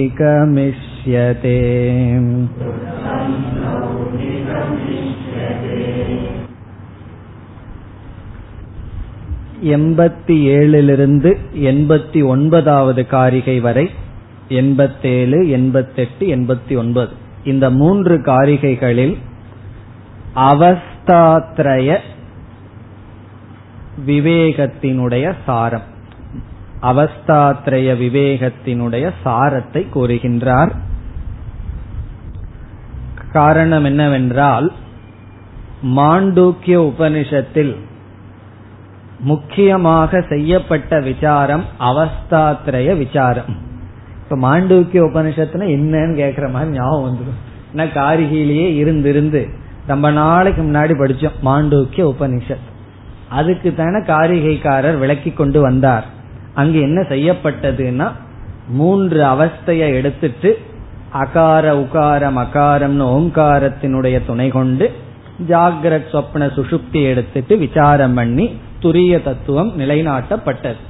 எண்பத்தி 9.64 10.36
ஏழிலிருந்து 10.47 11.38
எண்பத்தி 11.55 12.26
ஒன்பதாவது 12.26 13.07
காரிகை 13.07 13.59
வரை 13.59 13.89
எண்பத்தேழு 14.47 15.49
எண்பத்தெட்டு 15.49 16.28
எண்பத்தி 16.28 16.78
ஒன்பது. 16.78 17.14
இந்த 17.43 17.70
மூன்று 17.70 18.18
காரிகைகளில் 18.18 19.18
அவஸ்தாத்ரய 20.36 21.97
விவேகத்தினுடைய 24.07 25.34
சாரம். 25.45 25.89
அவஸ்தாத்ரய 26.82 27.89
விவேகத்தினுடைய 28.03 29.12
சாரத்தை 29.24 29.88
கூறுகின்றார். 29.95 30.72
காரணம் 33.32 33.84
என்னவென்றால் 33.84 34.72
மாண்டூக்கிய 35.84 36.91
உபனிஷத்தில் 36.91 37.76
முக்கியமாக 39.22 40.22
செய்யப்பட்ட 40.30 40.99
விசாரம் 40.99 41.63
அவஸ்தாத்ரய 41.80 42.97
விசாரம். 42.97 43.51
இப்ப 44.24 44.38
மாண்டூக்கிய 44.38 45.01
உபனிஷத்துல 45.09 45.65
என்னன்னு 45.76 46.15
கேக்குற 46.22 46.51
மாதிரி 46.51 46.72
ஞாபகம் 46.72 47.05
வந்துடும் 47.07 47.39
ஏன்னா 47.74 47.86
காரிகையிலேயே 47.99 48.67
இருந்திருந்து 48.84 49.41
ரொம்ப 49.88 50.11
நாளைக்கு 50.11 50.61
முன்னாடி 50.61 50.93
படிச்சோம் 51.01 51.38
மாண்டூக்கிய 51.45 52.13
உபனிஷத். 52.13 52.65
அதுக்கு 53.30 53.76
தானே 53.76 53.97
காரிகைக்காரர் 53.97 54.97
விளக்கி 54.97 55.32
கொண்டு 55.32 55.61
வந்தார். 55.61 56.05
அங்கு 56.53 56.82
என்ன 56.82 57.01
செய்யப்பட்டதுன்னா 57.01 58.11
மூன்று 58.67 59.24
அவஸ்தைய 59.24 59.93
எடுத்துட்டு 59.93 60.57
அகார 61.13 61.65
உகாரம் 61.84 62.38
அகாரம்னு 62.38 63.05
ஓங்காரத்தினுடைய 63.15 64.22
துணை 64.26 64.49
கொண்டு 64.49 64.91
ஜாகிரத் 65.47 66.11
சொப்ன 66.11 66.49
சுஷுப்தி 66.57 67.03
எடுத்துட்டு 67.03 67.57
விசாரம் 67.57 68.13
பண்ணி 68.13 68.45
துரிய 68.82 69.23
தத்துவம் 69.23 69.79
நிலைநாட்டப்பட்டது. 69.79 70.82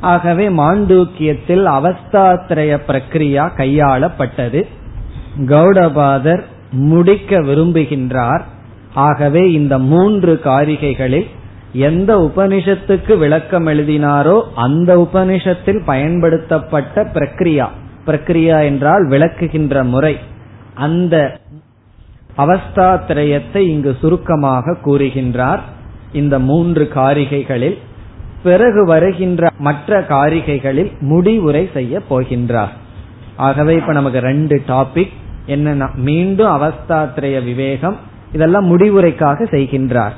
ஆகவே 0.00 0.48
மாண்டூக்கியத்தில் 0.48 1.64
அவஸ்தாத்திரய 1.76 2.78
பிரக்ரியா 2.88 3.44
கையாளப்பட்டது. 3.56 4.66
கௌடபாதர் 5.38 6.42
முடிக்க 6.70 7.40
விரும்புகின்றார். 7.40 8.40
ஆகவே 8.94 9.52
இந்த 9.52 9.78
மூன்று 9.78 10.40
காரிகைகளில் 10.44 11.26
எந்த 11.72 12.16
உபனிஷத்துக்கு 12.16 13.18
விளக்கம் 13.18 13.66
எழுதினாரோ 13.66 14.40
அந்த 14.54 15.08
உபனிஷத்தில் 15.08 15.84
பயன்படுத்தப்பட்ட 15.84 17.04
பிரக்ரியா. 17.14 17.66
பிரக்ரியா 18.06 18.62
என்றால் 18.62 19.08
விளக்குகின்ற 19.08 19.84
முறை. 19.84 20.18
அந்த 20.74 21.38
அவஸ்தாத்திரயத்தை 22.36 23.56
இங்கு 23.56 23.96
சுருக்கமாக 24.00 24.76
கூறுகின்றார். 24.84 25.60
இந்த 26.12 26.38
மூன்று 26.38 26.90
காரிகைகளில் 26.94 27.78
பிறகு 28.42 28.84
வருகின்ற 28.84 29.50
மற்ற 29.58 30.00
காரிகைகளில் 30.00 30.98
முடிவுரை 31.00 31.70
செய்ய 31.72 32.00
போகின்றார். 32.10 32.68
ஆகவே 33.36 33.74
இப்ப 33.74 33.92
நமக்கு 33.92 34.18
ரெண்டு 34.18 34.62
டாபிக் 34.68 35.12
என்னன்னா 35.46 35.94
மீண்டும் 35.94 36.62
அவஸ்தாத்திரைய 36.62 37.44
விவேகம் 37.44 37.96
இதெல்லாம் 38.32 38.78
முடிவுரைக்காக 38.78 39.46
செய்கின்றார். 39.50 40.12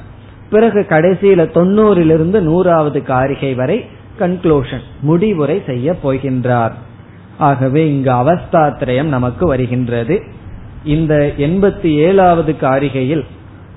பிறகு 0.50 0.86
கடைசியில 0.88 1.44
தொண்ணூறிலிருந்து 1.54 2.40
நூறாவது 2.40 3.02
காரிகை 3.02 3.54
வரை 3.54 3.84
கன்க்ளூஷன் 4.20 4.80
முடிவுரை 5.00 5.62
செய்ய 5.66 5.94
போகின்றார். 6.04 6.72
ஆகவே 7.38 7.90
இங்கு 7.90 8.10
அவஸ்தாத்திரயம் 8.10 9.12
நமக்கு 9.16 9.46
வருகின்றது. 9.46 10.22
இந்த 10.84 11.32
எண்பத்தி 11.38 11.86
ஏழாவது 11.86 12.54
காரிகையில் 12.60 13.24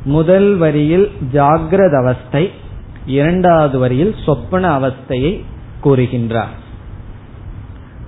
முதல் 0.05 0.55
வரியில் 0.55 1.11
ஜாகிரத 1.33 1.93
அவஸ்தை 2.01 2.51
இரண்டாவது 3.05 3.79
வரியில் 3.79 4.15
சொப்பன 4.25 4.79
அவஸ்தையை 4.79 5.43
கூறுகின்றார். 5.83 6.53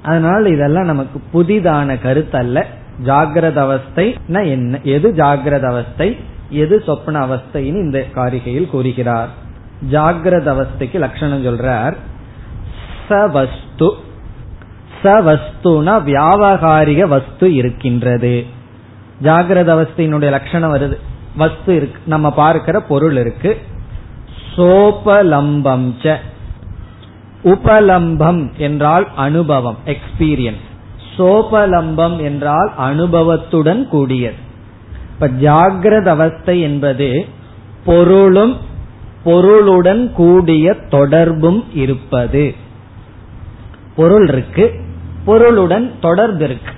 அதனால் 0.04 0.45
இதெல்லாம் 0.45 0.86
நமக்கு 0.86 1.22
புதிதான 1.34 1.98
கருத்தல்ல. 2.04 2.64
ஜாகிரத 3.06 3.56
அவஸ்தை 3.56 4.18
என்ன 4.34 4.80
எது 4.84 5.12
ஜாகிரத 5.12 5.66
அவஸ்தை 5.66 6.18
எது 6.50 6.84
சொப்பன 6.86 7.26
அவஸ்தைன்னு 7.26 7.84
இந்த 7.86 8.06
காரிகையில் 8.16 8.70
கூறுகிறார். 8.70 9.30
ஜாகிரத 9.91 10.48
அவஸ்தைக்கு 10.54 10.93
லட்சணம் 10.93 11.45
சொல்றார். 11.45 11.95
சவஸ்து 13.10 13.89
சவஸ்துனா 15.04 15.93
வியாபகாரிக 16.06 17.08
வஸ்து 17.08 17.54
இருக்கின்றது. 17.54 18.45
ஜாகிரத 19.24 19.70
அவஸ்தையினுடைய 19.76 20.30
லட்சணம் 20.30 20.74
வருது. 20.76 20.98
வஸ்து 21.38 21.76
இருக்கு. 21.76 22.00
நம்ம 22.06 22.32
பார்க்கிற 22.32 22.82
பொருள் 22.82 23.18
இருக்கு. 23.18 23.58
சோபலம்பம் 24.56 25.90
ச. 26.02 26.16
உபலம்பம் 27.44 28.56
என்றால் 28.58 29.08
அனுபவம் 29.16 29.78
எக்ஸ்பீரியன்ஸ் 29.86 30.66
சோபலம்பம் 31.18 32.18
என்றால் 32.22 32.72
அனுபவத்துடன் 32.78 33.88
கூடியது. 33.88 34.36
இப்ப 35.14 35.28
ஜாகிரத 35.28 36.06
அவஸ்தை 36.06 36.62
என்பது 36.62 37.26
பொருளும் 37.86 38.58
பொருளுடன் 39.24 40.14
கூடிய 40.14 40.74
தொடர்பும் 40.74 41.64
இருப்பது. 41.74 42.56
பொருள் 43.96 44.28
இருக்கு 44.28 44.66
பொருளுடன் 45.26 45.92
தொடர்பு 46.00 46.44
இருக்கு. 46.44 46.74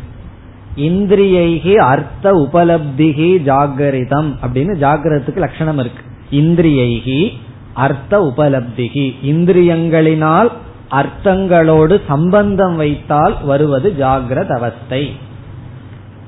இந்திரியைகி 0.76 1.76
அர்த்த 1.76 2.32
உபலப்திகி 2.32 3.38
ஜாகரிதம் 3.38 4.36
அப்படின்னு 4.41 4.74
ஜாகிரத்துக்கு 4.82 5.38
லட்சணம் 5.38 5.78
இருக்கு. 5.78 6.03
இந்திரியைகி 6.32 7.34
அர்த்த 7.74 8.20
உபலப்திகி. 8.20 9.15
இந்திரியங்களினால் 9.24 10.49
அர்த்தங்களோடு 10.91 12.01
சம்பந்தம் 12.07 12.76
வைத்தால் 12.76 13.43
வருவது 13.43 13.95
ஜாகிரத 13.99 14.47
அவஸ்தை. 14.47 15.15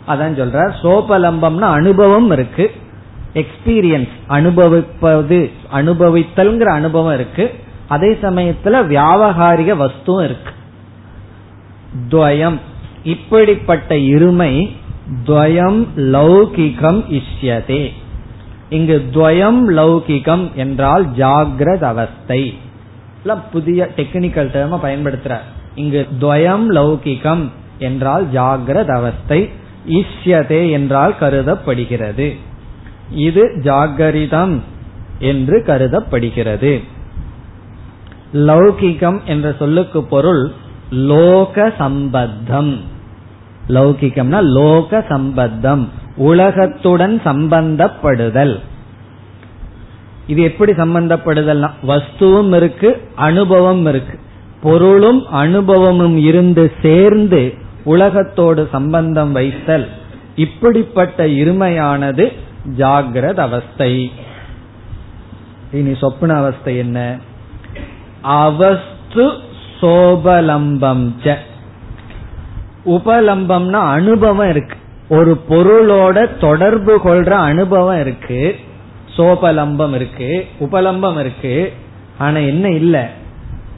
அதான் 0.07 0.39
சொல்ற 0.39 0.73
சோபலம்பம்னா 0.81 1.59
அனுபவம் 1.59 2.31
இருக்கு. 2.31 2.71
எக்ஸ்பீரியன்ஸ் 3.33 4.09
அனுபவிப்பது 4.27 5.51
அனுபவித்தல்ங்கிற 5.73 6.63
அனுபவம் 6.63 7.13
இருக்கு. 7.13 7.53
அதே 7.87 8.17
சமயத்துல 8.21 8.85
வியாபகாரிக 8.87 9.75
வஸ்துவும் 9.75 10.23
இருக்கு. 10.23 10.53
துவயம் 12.09 12.59
இப்படிப்பட்ட 13.03 13.95
இருமை 13.95 14.71
துவயம் 15.27 15.87
லௌகிகம் 15.95 17.21
இஷ்யதே. 17.21 17.91
இங்கு 18.69 19.09
துவயம் 19.13 19.61
லௌகிகம் 19.67 20.53
என்றால் 20.53 21.07
ஜாகிரத 21.09 21.83
அவஸ்தை. 21.83 22.57
புதிய 23.51 23.89
டெக்னிக்கல் 23.95 24.51
டேர்ம 24.53 24.79
பயன்படுத்துற. 24.83 25.37
இங்கு 25.75 26.07
துவயம் 26.21 26.65
லௌகிகம் 26.69 27.49
என்றால் 27.79 28.25
ஜாகிரத 28.33 28.91
அவஸ்தை 28.95 29.49
இஷ்யதே 29.89 30.71
என்றால் 30.71 31.17
கருதப்படுகிறது. 31.17 32.35
இது 33.11 33.53
ஜாகரிதம் 33.63 34.59
என்று 35.19 35.63
கருதப்படுகிறது. 35.63 36.81
லௌகிகம் 38.33 39.23
என்ற 39.23 39.55
சொல்லுக்கு 39.59 40.03
பொருள் 40.03 40.51
லோக 40.91 41.73
சம்பத்தம். 41.77 42.81
லௌகிகம்னா 43.67 44.43
லோக 44.43 45.05
சம்பந்தம் 45.09 45.91
உலகத்துடன் 46.15 47.21
சம்பந்தப்படுதல். 47.25 48.59
இது 50.27 50.41
எப்படி 50.41 50.71
சம்பந்தப்படுதல்னா 50.71 51.69
வஸ்துவும் 51.87 52.55
இருக்கு 52.55 53.09
அனுபவம் 53.15 53.85
இருக்கு. 53.85 54.19
பொருளும் 54.61 55.27
அனுபவமும் 55.27 56.17
இருந்து 56.17 56.71
சேர்ந்து 56.81 57.53
உலகத்தோடு 57.83 58.69
சம்பந்தம் 58.71 59.31
வைத்தல். 59.31 59.87
இப்படிப்பட்ட 60.35 61.25
இருமையானது 61.25 62.33
ஜாகிரத 62.77 63.37
அவஸ்தை. 63.37 64.11
இனி 65.71 65.91
சொப்ன 65.91 66.35
அவஸ்தை 66.35 66.77
என்ன? 66.77 67.17
அவஸ்து 68.21 69.31
சோபலம்பம் 69.81 71.11
ச. 71.23 71.37
உபலம்பம்னா 72.85 73.71
அனுபவம் 73.71 74.49
இருக்கு. 74.49 74.75
ஒரு 75.09 75.41
பொருளோட 75.49 76.37
தொடர்பு 76.37 77.01
கொள்ற 77.03 77.29
அனுபவம் 77.29 77.99
இருக்கு. 77.99 78.59
சோபலம்பம் 79.17 79.93
இருக்கு 79.93 80.47
உபலம்பம் 80.59 81.19
இருக்கு. 81.19 81.73
ஆனா 82.17 82.37
என்ன 82.37 82.69
இல்ல? 82.69 83.09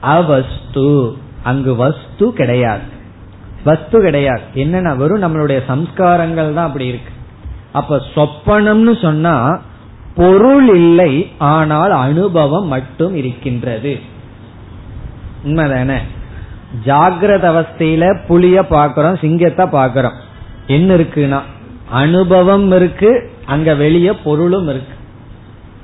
அவஸ்து. 0.02 1.18
அங்கு 1.44 1.76
வஸ்து 1.76 2.34
கிடையாது. 2.34 2.82
வஸ்து 3.64 4.02
கிடையாது. 4.02 4.42
என்னன்னா 4.56 4.96
வெறும் 4.96 5.24
நம்மளுடைய 5.24 5.62
சம்ஸ்காரங்கள் 5.68 6.54
தான் 6.54 6.66
அப்படி 6.66 6.86
இருக்கு. 6.86 7.12
அப்ப 7.72 8.02
சொப்பனம்னு 8.16 9.02
சொன்னா 9.02 9.62
பொருள் 10.16 10.76
இல்லை 10.76 11.32
ஆனால் 11.38 11.92
அனுபவம் 11.92 12.68
மட்டும் 12.68 13.16
இருக்கின்றது. 13.16 14.00
உண்மைதானே? 15.46 15.98
ஜாகிரத 16.86 17.46
அவஸ்தையில 17.54 18.20
புளிய 18.28 18.62
பாக்கிறோம் 18.62 19.20
சிங்கத்தை 19.20 19.66
பாக்கிறோம். 19.66 20.18
என்ன 20.68 20.96
இருக்குன்னா 20.96 21.40
அனுபவம் 21.90 22.72
இருக்கு 22.72 23.32
அங்க 23.46 23.76
வெளிய 23.76 24.16
பொருளும் 24.16 24.68
இருக்கு. 24.68 24.96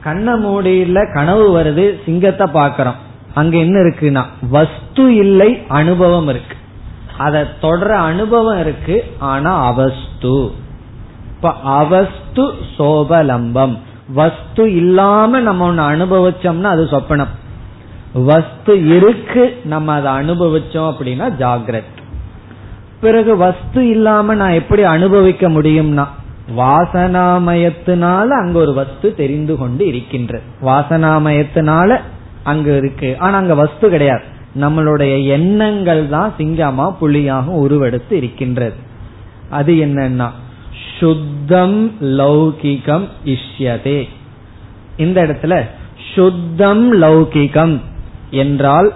கண்ண 0.04 0.38
மூடியில 0.38 1.14
கனவு 1.14 1.60
வருது 1.60 2.04
சிங்கத்தை 2.06 2.48
பாக்கிறோம். 2.54 3.00
அங்க 3.34 3.58
என்ன 3.58 3.80
இருக்குன்னா 3.80 4.24
வஸ்து 4.50 5.16
இல்லை 5.16 5.62
அனுபவம் 5.68 6.28
இருக்கு. 6.28 6.56
அத 7.18 7.46
தொடர 7.62 7.98
அனுபவம் 7.98 8.60
இருக்கு 8.60 9.04
ஆனா 9.20 9.66
அவஸ்து. 9.66 10.52
இப்ப 11.36 11.52
அவஸ்து 11.52 12.54
சோபலம்பம். 12.78 13.78
வஸ்து 14.14 14.76
இல்லாம 14.76 15.40
நம்ம 15.40 15.66
ஒன்னு 15.66 15.84
அனுபவிச்சோம்னா 15.92 16.64
அது 16.64 16.84
சொப்பனம். 16.84 17.34
வஸ்து 18.14 18.96
இருக்கு 18.96 19.58
நம்ம 19.66 19.94
அதை 19.94 20.12
அனுபவிச்சோம் 20.12 20.94
அப்படின்னா 20.94 21.32
ஜாகிரத். 21.40 21.98
பிறகு 23.02 23.38
வஸ்து 23.38 23.88
இல்லாம 23.88 24.36
நான் 24.36 24.52
எப்படி 24.52 24.84
அனுபவிக்க 24.84 25.50
முடியும்னா 25.50 26.08
வாசனாமயத்தினால 26.58 28.28
அங்க 28.28 28.60
ஒரு 28.60 28.74
வஸ்து 28.74 29.16
தெரிந்து 29.16 29.58
கொண்டு 29.58 29.88
இருக்கின்றது 29.88 30.44
வாசனாமயத்தினால 30.62 32.00
அங்க 32.44 32.76
இருக்கு. 32.76 33.16
ஆனா 33.20 33.38
அங்க 33.38 33.56
வஸ்து 33.56 33.90
கிடையாது. 33.90 34.24
நம்மளுடைய 34.60 35.24
எண்ணங்கள் 35.24 36.10
தான் 36.10 36.34
சிங்கமா 36.38 36.92
புலியாக 36.92 37.52
உருவெடுத்து 37.52 38.12
இருக்கின்றது. 38.12 38.76
அது 39.50 39.74
என்னன்னா 39.74 40.30
சுத்தம் 40.98 41.92
லௌகிகம் 42.02 43.08
இஷ்யதே. 43.26 44.10
இந்த 44.98 45.24
இடத்துல 45.28 45.62
சுத்தம் 46.16 47.02
லௌகிகம். 47.02 47.80
என்றால் 48.32 48.94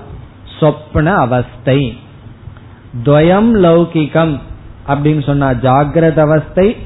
சொப்ன 0.60 1.06
அவஸ்தை. 1.16 1.98
துவயம் 3.04 3.52
லௌகிகம் 3.66 4.40
அப்படின்னு 4.88 5.24
சொன்னா 5.26 5.50
ஜாகிரத 5.50 6.20
அவஸ்தை 6.20 6.78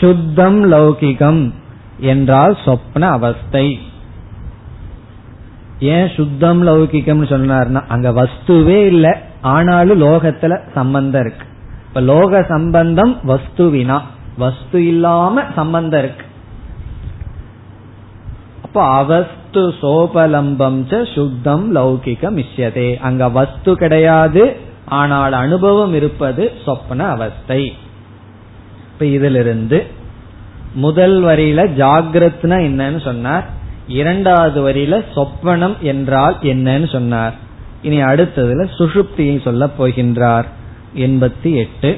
சுத்தம் 0.00 0.72
லௌகிகம் 0.72 1.52
என்றால் 1.98 2.58
சொப்ன 2.64 3.00
அவஸ்தை. 3.00 3.78
ஏன் 5.80 6.08
சுத்தம் 6.08 6.66
லௌகிக்கம்னு 6.66 7.28
சொன்னார்னா 7.34 7.86
அங்க 7.86 8.10
வஸ்துவே 8.10 8.84
இல்லை 8.84 9.12
ஆனாலும் 9.40 10.02
லோகத்துல 10.02 10.58
சம்பந்தம் 10.74 11.20
இருக்கு. 11.20 11.46
இப்ப 11.88 12.00
லோக 12.00 12.42
சம்பந்தம் 12.48 13.18
வஸ்துவினா 13.26 14.00
வஸ்து 14.38 14.86
இல்லாம 14.86 15.42
சம்பந்தம் 15.54 16.00
இருக்கு. 16.00 16.24
அப்ப 18.62 18.84
அவஸ்து 18.84 19.45
வஸ்து 19.56 19.74
சோபலம்பம் 19.82 21.14
சுத்தம் 21.14 21.74
லௌகிகம் 21.74 22.44
இஷ்யதே 22.44 22.96
அங்க 22.98 23.28
வஸ்து 23.28 23.76
கிடையாது 23.76 24.56
ஆனால் 24.84 25.32
அனுபவம் 25.32 25.94
இருப்பது 25.94 26.52
சொப்பன 26.64 27.06
அவஸ்தை. 27.06 27.72
இப்ப 28.92 29.04
இதிலிருந்து 29.04 29.86
முதல் 30.74 31.24
வரியில 31.24 31.60
ஜாகிரத்னா 31.78 32.58
என்னன்னு 32.68 33.00
சொன்னார். 33.04 33.46
இரண்டாவது 33.88 34.58
வரியில 34.68 35.04
சொப்பனம் 35.14 35.78
என்றால் 35.80 36.36
என்னன்னு 36.42 36.92
சொன்னார். 36.92 37.34
இனி 37.82 38.02
அடுத்ததுல 38.02 38.68
சுஷுப்தியை 38.78 39.42
சொல்ல 39.42 39.70
போகின்றார். 39.78 40.44
எண்பத்தி 40.96 41.54
எட்டு. 41.54 41.96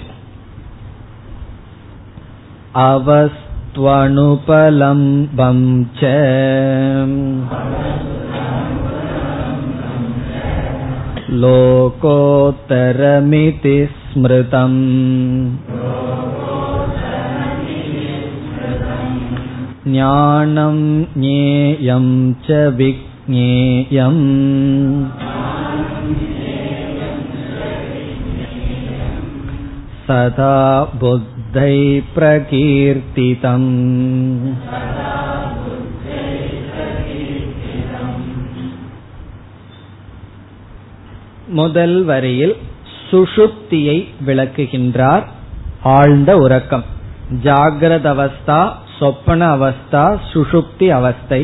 त्वनुपलम्बं 3.74 5.58
च 5.98 6.12
लोकोत्तरमिति 11.42 12.58
स्मृतम् 13.96 14.78
ज्ञानं 19.88 20.78
ज्ञेयं 21.18 22.06
च 22.46 22.60
विज्ञेयम् 22.78 24.22
सदा 30.08 30.56
बुद्ध 31.00 31.38
प्रकीर्तितम् 32.13 33.69
முதல் 41.53 41.97
வரியில் 42.03 42.53
சுஷுப்தியை 43.09 43.97
விளக்குகின்றார் 44.25 45.25
ஆழ்ந்த 45.93 46.31
உறக்கம் 46.38 46.86
ஜாகிரத 47.43 48.07
அவஸ்தா 48.09 48.59
சொப்பன 48.99 49.41
அவஸ்தா 49.57 50.05
சுஷுப்தி 50.34 50.88
அவஸ்தை 50.91 51.41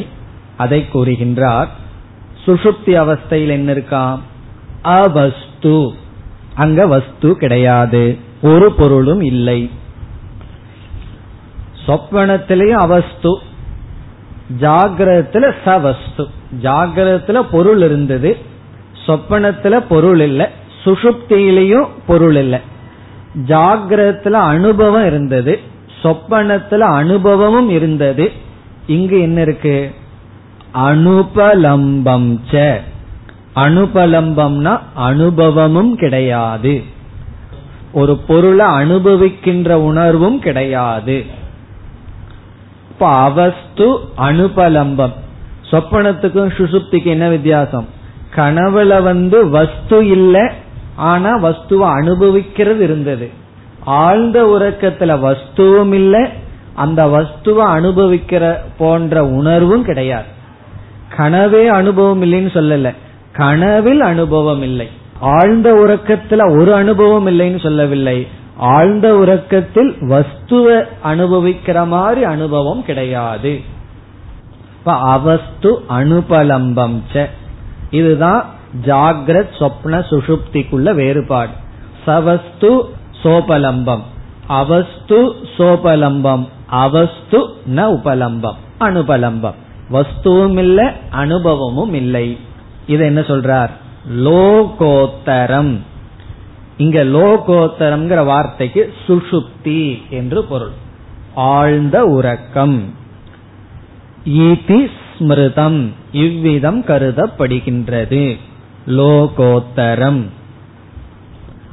அதை 0.58 0.80
கூறுகின்றார் 0.88 1.70
சுஷுப்தி 2.46 2.94
அவஸ்தையில் 2.96 3.50
என்ன 3.50 3.72
இருக்கா 3.72 4.06
அவஸ்து 5.00 5.76
அங்க 6.56 6.82
வஸ்து 6.88 7.30
கிடையாது 7.38 8.04
ஒரு 8.42 8.68
பொருளும் 8.72 9.24
இல்லை 9.24 9.60
சொப்பனத்திலேயும் 11.87 12.81
அவஸ்து 12.81 13.41
ஜாகிரத்துல 14.61 15.55
சவஸ்து. 15.65 16.27
ஜாகிரத்துல 16.63 17.45
பொருள் 17.51 17.83
இருந்தது 17.83 18.37
சொப்பனத்துல 19.07 19.85
பொருள் 19.89 20.21
இல்லை 20.21 20.47
சுஷுப்தியிலையும் 20.85 21.89
பொருள் 22.07 22.37
இல்லை. 22.37 22.59
ஜாகிரத்துல 23.47 24.31
அனுபவம் 24.31 25.07
இருந்தது 25.07 25.61
சொப்பனத்துல 26.03 26.79
அனுபவமும் 26.79 27.69
இருந்தது. 27.69 28.33
இங்கு 28.87 29.21
என்ன 29.21 29.41
இருக்கு? 29.41 29.95
அனுபலம்பம் 30.75 32.39
ச. 32.51 32.81
அனுபலம்பம்னா 33.57 34.81
அனுபவமும் 34.95 35.97
கிடையாது. 35.97 36.83
ஒரு 37.93 38.17
பொருளை 38.17 38.67
அனுபவிக்கின்ற 38.67 39.73
உணர்வும் 39.73 40.39
கிடையாது. 40.39 41.25
இப்ப 42.95 43.09
அவஸ்து 43.09 43.99
அனுபலம்பம். 44.19 45.13
சொப்பனத்துக்கும் 45.71 46.51
சுசுப்திக்கு 46.51 47.05
என்ன 47.05 47.29
வித்தியாசம்? 47.29 47.89
கனவுல 48.37 49.03
வந்து 49.03 49.49
வஸ்து 49.49 50.07
இல்ல 50.07 50.53
ஆனா 50.97 51.43
வஸ்துவை 51.43 51.89
அனுபவிக்கிறது 51.93 52.85
இருந்தது. 52.85 53.31
ஆழ்ந்த 53.85 54.45
உறக்கத்துல 54.45 55.19
வஸ்துவும் 55.19 55.93
இல்ல 55.93 56.31
அந்த 56.75 57.07
வஸ்துவை 57.07 57.65
அனுபவிக்கிற 57.65 58.57
போன்ற 58.79 59.27
உணர்வும் 59.27 59.85
கிடையாது. 59.85 60.25
கனவே 61.17 61.67
அனுபவம் 61.67 62.23
இல்லைன்னு 62.23 62.53
சொல்லல. 62.53 62.95
கனவில் 63.33 64.01
அனுபவம் 64.01 64.63
இல்லை. 64.63 64.89
ஆழ்ந்த 65.21 65.75
உறக்கத்துல 65.75 66.61
ஒரு 66.61 66.75
அனுபவம் 66.75 67.27
இல்லைன்னு 67.27 67.63
சொல்லவில்லை. 67.63 68.29
ஆழ்ந்த 68.57 69.17
உறக்கத்தில் 69.17 69.97
வஸ்துவ 70.01 70.85
அனுபவிக்கிற 71.05 71.87
மாதிரி 71.87 72.25
அனுபவம் 72.25 72.85
கிடையாது. 72.85 73.61
இப்ப 74.79 74.93
அவஸ்து 74.93 75.85
அனுபலம்பம் 75.91 77.01
ச. 77.13 77.27
இதுதான் 77.91 78.45
ஜாகிரத் 78.85 79.55
சொப்ன 79.59 79.85
சுஷுப்திக்குள்ள 79.85 80.95
வேறுபாடு. 80.95 81.51
சவஸ்து 82.07 82.83
சோபலம்பம். 83.23 84.01
அவஸ்து 84.47 85.35
சோபலம்பம். 85.57 86.49
அவஸ்து 86.67 87.39
ந 87.75 87.77
உபலம்பம். 87.77 88.57
அனுபலம்பம். 88.81 89.55
வஸ்துவும் 89.91 90.59
இல்லை 90.59 90.89
அனுபவமும் 91.11 91.95
இல்லை. 91.95 92.39
இது 92.87 93.05
என்ன 93.05 93.21
சொல்றார்? 93.21 93.71
லோகோத்தரம். 94.17 95.79
இங்க 96.77 97.05
லோகோத்தரம்ங்கிற 97.05 98.25
வார்த்தைக்கு 98.25 98.95
சுஷுப்தி 99.07 100.09
என்று 100.11 100.45
பொருள். 100.45 100.71
ஆழ்ந்த 101.35 102.05
உறக்கம். 102.05 102.95
ஈதி 104.25 104.91
ஸ்மிருதம். 105.19 105.91
இவ்விதம் 106.13 106.85
கருதப்படுகின்றது. 106.85 108.39
லோகோத்தரம். 108.87 110.23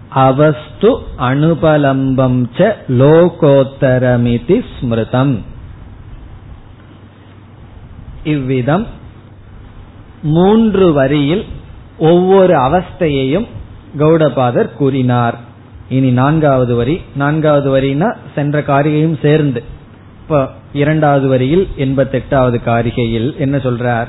அவஸ்து 0.09 0.97
அனுபலம்பம் 1.19 2.45
ச 2.57 2.75
லோகோத்தரமிதி 2.89 4.65
ஸ்மிருதம். 4.79 5.39
இவ்விதம் 8.23 8.87
மூன்று 10.21 10.93
வரியில் 10.93 11.45
ஒவ்வொரு 11.97 12.53
அவஸ்தையையும் 12.53 13.47
கௌடபாதர் 13.99 14.73
கூறினார். 14.73 15.39
இனி 15.89 16.11
நான்காவது 16.11 16.75
வரி. 16.75 17.01
நான்காவது 17.15 17.79
வரினா 17.79 18.15
சென்ற 18.35 18.59
காரிகையும் 18.59 19.21
சேர்ந்து. 19.21 19.63
இப்ப 20.21 20.49
இரண்டாவது 20.73 21.27
வரியில் 21.27 21.67
எண்பத்தி 21.77 22.11
எட்டாவது 22.11 22.61
காரிகையில் 22.65 23.37
என்ன 23.37 23.57
சொல்றார்? 23.57 24.07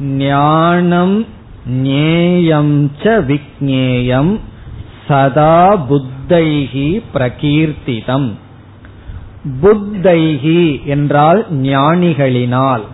ஞானம் 0.00 1.26
ஞேயம் 1.82 2.90
ச 3.02 3.04
விக்ஞேயம் 3.04 4.38
சதா 5.08 5.86
புத்தைகி 5.90 7.02
பிரகீர்த்திதம். 7.14 8.32
புத்தைகி 9.62 10.84
என்றால் 10.84 11.46
ஞானிகளினால் 11.52 12.84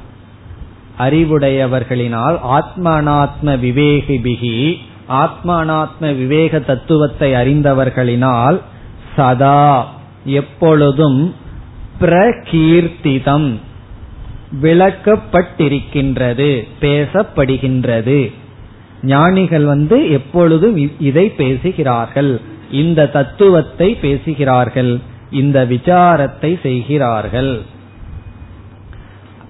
அறிவுடையவர்களினால் 0.98 2.38
ஆத்மானாத்ம 2.50 3.46
விவேகிபிகி 3.46 4.78
ஆத்மானாத்ம 5.12 6.16
விவேக 6.16 6.60
தத்துவத்தை 6.60 7.32
அறிந்தவர்களினால் 7.32 8.60
சதா 9.16 9.94
எப்பொழுதும் 10.24 11.34
பிரகீர்த்திதம். 12.00 13.48
விளக்கப்பட்டிருக்கின்றது 14.62 16.48
பேசப்படுகின்றது. 16.80 18.32
ஞானிகள் 19.02 19.64
வந்து 19.64 20.10
எப்பொழுதும் 20.10 20.76
இதை 21.00 21.28
பேசுகிறார்கள். 21.28 22.40
இந்த 22.70 23.06
தத்துவத்தை 23.06 23.94
பேசுகிறார்கள். 23.94 25.00
இந்த 25.30 25.64
விசாரத்தை 25.64 26.60
செய்கிறார்கள். 26.60 27.62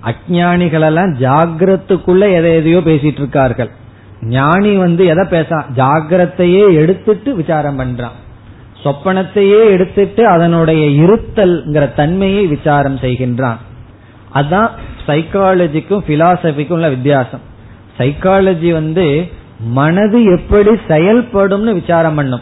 அஜானிகளெல்லாம் 0.05 1.13
ஜாகிரத்துக்குள்ள 1.25 2.33
எதை 2.33 2.55
எதையோ 2.55 2.79
பேசிட்டு 2.79 3.23
இருக்கார்கள். 3.25 3.71
ஞானி 4.23 4.77
வந்து 4.77 5.07
எதை 5.07 5.25
பேச? 5.31 5.57
ஜாகிரத்தையே 5.77 6.75
எடுத்துட்டு 6.75 7.35
விசாரம் 7.35 7.79
பண்றான். 7.79 8.17
சொப்பனத்தையே 8.85 9.71
எடுத்துட்டு 9.71 10.27
அதனுடைய 10.27 11.07
இருத்தல்ங்கிற 11.07 11.95
தன்மையை 11.95 12.47
விசாரம் 12.47 12.97
செய்கின்றான். 12.97 13.57
அதான் 14.35 14.69
சைக்காலஜிக்கும் 15.07 16.05
பிலாசபிக்கும் 16.09 16.71
உள்ள 16.71 16.89
வித்தியாசம். 16.89 17.41
சைக்காலஜி 17.99 18.73
வந்து 18.73 19.29
மனது 19.61 20.25
எப்படி 20.25 20.71
செயல்படும்னு 20.89 21.73
விசாரம் 21.73 22.15
பண்ணும். 22.15 22.41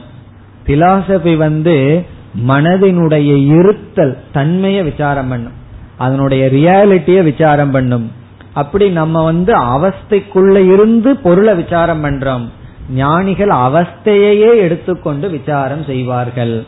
பிலாசபி 0.66 1.36
வந்து 1.36 2.06
மனதினுடைய 2.48 3.46
இருத்தல் 3.46 4.18
தன்மையை 4.32 4.82
விசாரம் 4.82 5.28
பண்ணும். 5.28 5.52
அதனுடைய 5.96 6.46
ரியாலிட்டியை 6.46 7.22
விசாரம் 7.22 7.70
பண்ணும். 7.70 8.12
அப்படி 8.54 8.88
நம்ம 8.88 9.24
வந்து 9.24 9.58
அவஸ்தைக்குள்ள 9.58 10.72
இருந்து 10.72 11.16
பொருளை 11.16 11.54
விசாரம் 11.54 12.04
பண்றோம். 12.04 12.48
ஞானிகள் 12.90 13.48
அவஸ்தையையே 13.48 14.56
எடுத்துக்கொண்டு 14.56 15.28
விசாரம் 15.28 15.84
செய்வார்கள். 15.84 16.64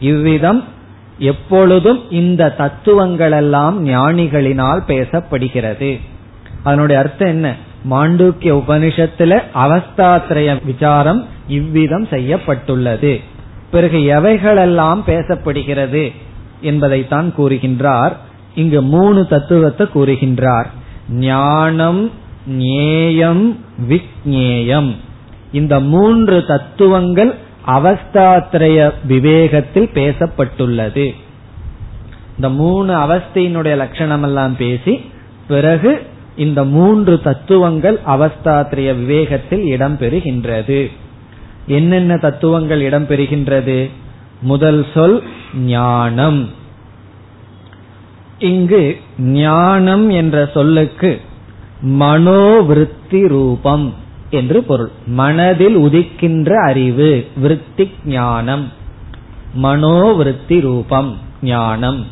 இவ்விதம் 0.00 0.64
எப்பொழுதும் 1.18 2.10
இந்த 2.10 2.50
தத்துவங்கள் 2.50 3.32
எல்லாம் 3.32 3.86
ஞானிகளினால் 3.86 4.82
பேசப்படுகிறது. 4.88 6.00
அதனுடைய 6.62 7.00
அர்த்தம் 7.00 7.28
என்ன? 7.28 7.54
மாண்டூக்கிய 7.90 8.62
உபனிஷத்துல 8.62 9.42
அவஸ்தாத்திரய 9.54 10.64
விசாரம் 10.64 11.26
இவ்விதம் 11.48 12.06
செய்யப்பட்டுள்ளது. 12.06 13.20
பிறகு 13.70 13.98
எவைகளெல்லாம் 13.98 15.02
பேசப்படுகிறது 15.06 16.12
என்பதைத்தான் 16.60 17.32
கூறுகின்றார். 17.38 18.12
இங்கு 18.54 18.82
மூணு 18.82 19.26
தத்துவத்தை 19.26 19.86
கூறுகின்றார். 19.94 20.66
ஞானம் 21.10 22.10
ஞேயம் 22.58 23.56
விக்ஞேயம். 23.88 24.96
இந்த 25.52 25.80
மூன்று 25.80 26.46
தத்துவங்கள் 26.46 27.34
அவஸ்தாத்திரய 27.66 28.92
விவேகத்தில் 29.08 29.90
பேசப்பட்டுள்ளது. 29.94 31.14
இந்த 32.34 32.48
மூணு 32.48 32.94
அவஸ்தையினுடைய 32.94 33.76
லட்சணம் 33.76 34.22
எல்லாம் 34.22 34.56
பேசி 34.56 35.10
பிறகு 35.48 36.06
இந்த 36.36 36.64
மூன்று 36.64 37.20
தத்துவங்கள் 37.20 38.00
அவஸ்தாத்திரிய 38.06 38.94
விவேகத்தில் 38.94 39.64
இடம்பெறுகின்றது. 39.64 40.90
என்னென்ன 41.66 42.16
தத்துவங்கள் 42.16 42.80
இடம்பெறுகின்றது? 42.80 43.90
முதல் 44.42 44.86
சொல் 44.94 45.22
ஞானம். 45.56 46.48
இங்கு 48.42 49.00
ஞானம் 49.18 50.10
என்ற 50.10 50.50
சொல்லுக்கு 50.54 51.20
மனோவிருத்தி 51.86 53.28
ரூபம் 53.28 53.94
என்று 54.30 54.62
பொருள். 54.62 54.90
மனதில் 55.06 55.76
உதிக்கின்ற 55.76 56.54
அறிவு 56.54 57.26
விருத்தி 57.36 57.90
ஞானம். 58.04 58.72
மனோவிருத்தி 59.62 60.60
ரூபம் 60.60 61.18
ஞானம். 61.42 62.06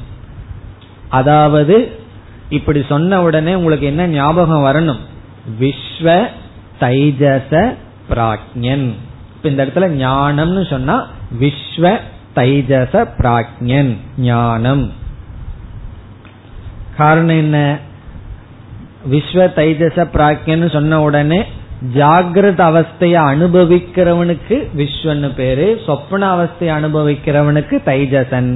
அதாவது 1.09 1.99
இப்படி 2.49 2.85
சொன்ன 2.89 3.22
உடனே 3.22 3.55
உங்களுக்கு 3.55 3.87
என்ன 3.87 4.07
ஞாபகம் 4.07 4.64
வரணும்? 4.64 5.01
விஸ்வ 5.61 6.26
தைஜச 6.81 7.74
பிராக்ஞன் 8.11 8.93
இப்ப 9.35 9.49
இந்த 9.49 9.66
இடத்துல 9.66 9.87
ஞானம்னு 10.05 10.70
சொன்னா 10.70 11.07
விஸ்வ 11.41 11.99
தைஜச 12.35 13.09
பிராக்ஞன் 13.18 13.97
ஞானம். 14.16 14.99
காரணம் 17.01 17.36
என்ன? 17.44 17.78
விஸ்வ 19.11 19.46
தைஜச 19.59 19.98
பிராக்கியன்னு 20.14 20.72
சொன்ன 20.72 21.03
உடனே 21.03 21.40
ஜாகிரத 21.94 22.61
அவஸ்தைய 22.70 23.16
அனுபவிக்கிறவனுக்கு 23.32 24.57
விஸ்வன்னு 24.76 25.34
பேரு 25.34 25.66
சொப்பன 25.86 26.22
அவஸ்தையை 26.36 26.72
அனுபவிக்கிறவனுக்கு 26.78 27.76
தைஜசன் 27.86 28.51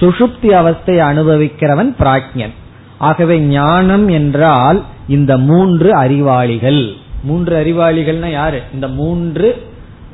சுஷுப்தி 0.00 0.50
அவஸ்தையை 0.60 1.02
அனுபவிக்கிறவன் 1.10 1.90
பிராக்யன். 1.98 2.54
ஆகவே 2.98 3.38
ஞானம் 3.38 4.08
என்றால் 4.08 4.78
இந்த 5.08 5.32
மூன்று 5.38 5.94
அறிவாளிகள். 5.94 6.82
மூன்று 7.22 7.52
அறிவாளிகள்னா 7.60 8.30
யாரு? 8.30 8.60
இந்த 8.74 8.88
மூன்று 8.88 9.48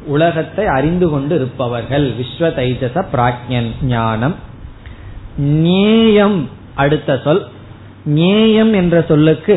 உலகத்தை 0.06 0.64
அறிந்து 0.66 1.06
கொண்டு 1.08 1.34
இருப்பவர்கள். 1.34 2.06
விஸ்வ 2.20 2.50
தைஜச 2.58 2.96
பிராக்யன் 3.12 3.70
ஞானம். 3.82 4.34
நேயம் 5.36 6.38
அடுத்த 6.78 7.20
சொல் 7.24 7.42
ஞேயம் 8.06 8.72
என்ற 8.72 9.04
சொல்லுக்கு 9.08 9.56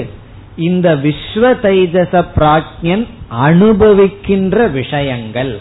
இந்த 0.56 0.96
விஸ்வ 0.96 1.44
தைஜச 1.64 2.14
பிராஜ்யன் 2.36 3.06
அனுபவிக்கின்ற 3.46 4.72
விஷயங்கள். 4.72 5.54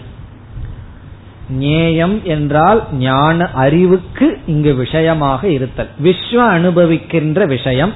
ஞேயம் 1.60 2.16
என்றால் 2.22 2.80
ஞான 2.98 3.48
அறிவுக்கு 3.64 4.26
இங்கு 4.46 4.74
விஷயமாக 4.74 5.48
இருத்தல். 5.48 5.88
விஸ்வ 6.04 6.38
அனுபவிக்கின்ற 6.56 7.46
விஷயம் 7.46 7.92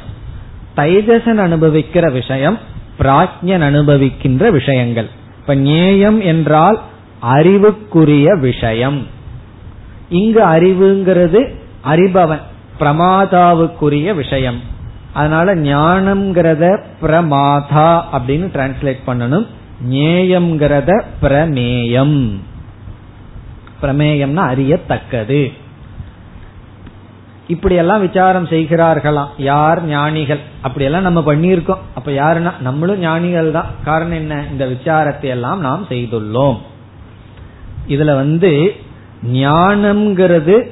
தைஜசன் 0.76 1.40
அனுபவிக்கிற 1.46 2.12
விஷயம் 2.12 2.58
பிராஜ்யன் 2.98 3.64
அனுபவிக்கின்ற 3.70 4.50
விஷயங்கள். 4.50 5.08
இப்ப 5.40 5.54
ஞேயம் 5.54 6.20
என்றால் 6.22 6.78
அறிவுக்குரிய 7.20 8.34
விஷயம். 8.40 9.06
இங்கு 10.08 10.42
அறிவுங்கிறது 10.56 11.40
அறிபவன். 11.84 12.44
பிரமாதாவுக்குரிய 12.84 14.14
விஷயம். 14.14 14.60
அதனால 15.12 15.54
ஞானம்ங்கிறத 15.54 16.82
பிரமாதா 17.02 18.02
அப்படின்னு 18.12 18.46
டிரான்ஸ்லேட் 18.46 18.98
பண்ணணும். 19.06 19.46
ஞேயம்ங்கிறத 19.90 21.02
பிரமேயம். 21.22 22.38
பிரமேயம்னா 23.82 24.36
அறியத்தக்கது. 24.36 25.52
இப்படியெல்லாம் 27.46 28.00
விசாரம் 28.00 28.46
செய்கிறார்களாம். 28.46 29.28
யார் 29.38 29.84
ஞானிகள்? 29.84 30.40
அப்படியெல்லாம் 30.60 31.02
நம்ம 31.02 31.20
பண்ணியிருக்கோம். 31.20 31.78
அப்ப 31.94 32.10
யாருன்னா? 32.10 32.60
நம்மளும் 32.60 32.98
ஞானிகள் 32.98 33.50
தான். 33.50 33.66
காரணம் 33.84 34.12
என்ன? 34.12 34.44
இந்த 34.50 34.66
விசாரத்தை 34.66 35.22
எல்லாம் 35.22 35.60
நாம் 35.60 35.86
செய்துள்ளோம். 35.88 36.58
இதுல 37.88 38.14
வந்து 38.14 38.74
ஞானம்ங்கிறது 39.32 40.70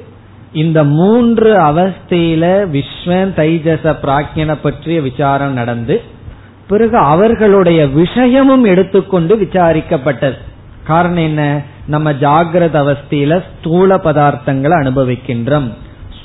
இந்த 0.53 0.83
மூன்று 0.83 1.57
அவஸ்தையில 1.59 2.65
விஸ்வன் 2.71 3.33
தைஜச 3.35 3.97
பிராக்ஞனை 4.03 4.57
பற்றிய 4.61 5.01
விசாரம் 5.01 5.53
நடந்து 5.53 6.01
பிறகு 6.67 6.97
அவர்களுடைய 6.97 7.87
விஷயமும் 7.87 8.63
எடுத்துக்கொண்டு 8.63 9.37
விசாரிக்கப்பட்டது. 9.37 10.37
காரணம் 10.83 11.17
என்ன? 11.17 11.61
நம்ம 11.85 12.11
ஜாகிரத 12.11 12.75
அவஸ்தையில 12.75 13.43
ஸ்தூல 13.59 13.95
பதார்த்தங்களை 13.95 14.73
அனுபவிக்கின்றோம். 14.83 15.73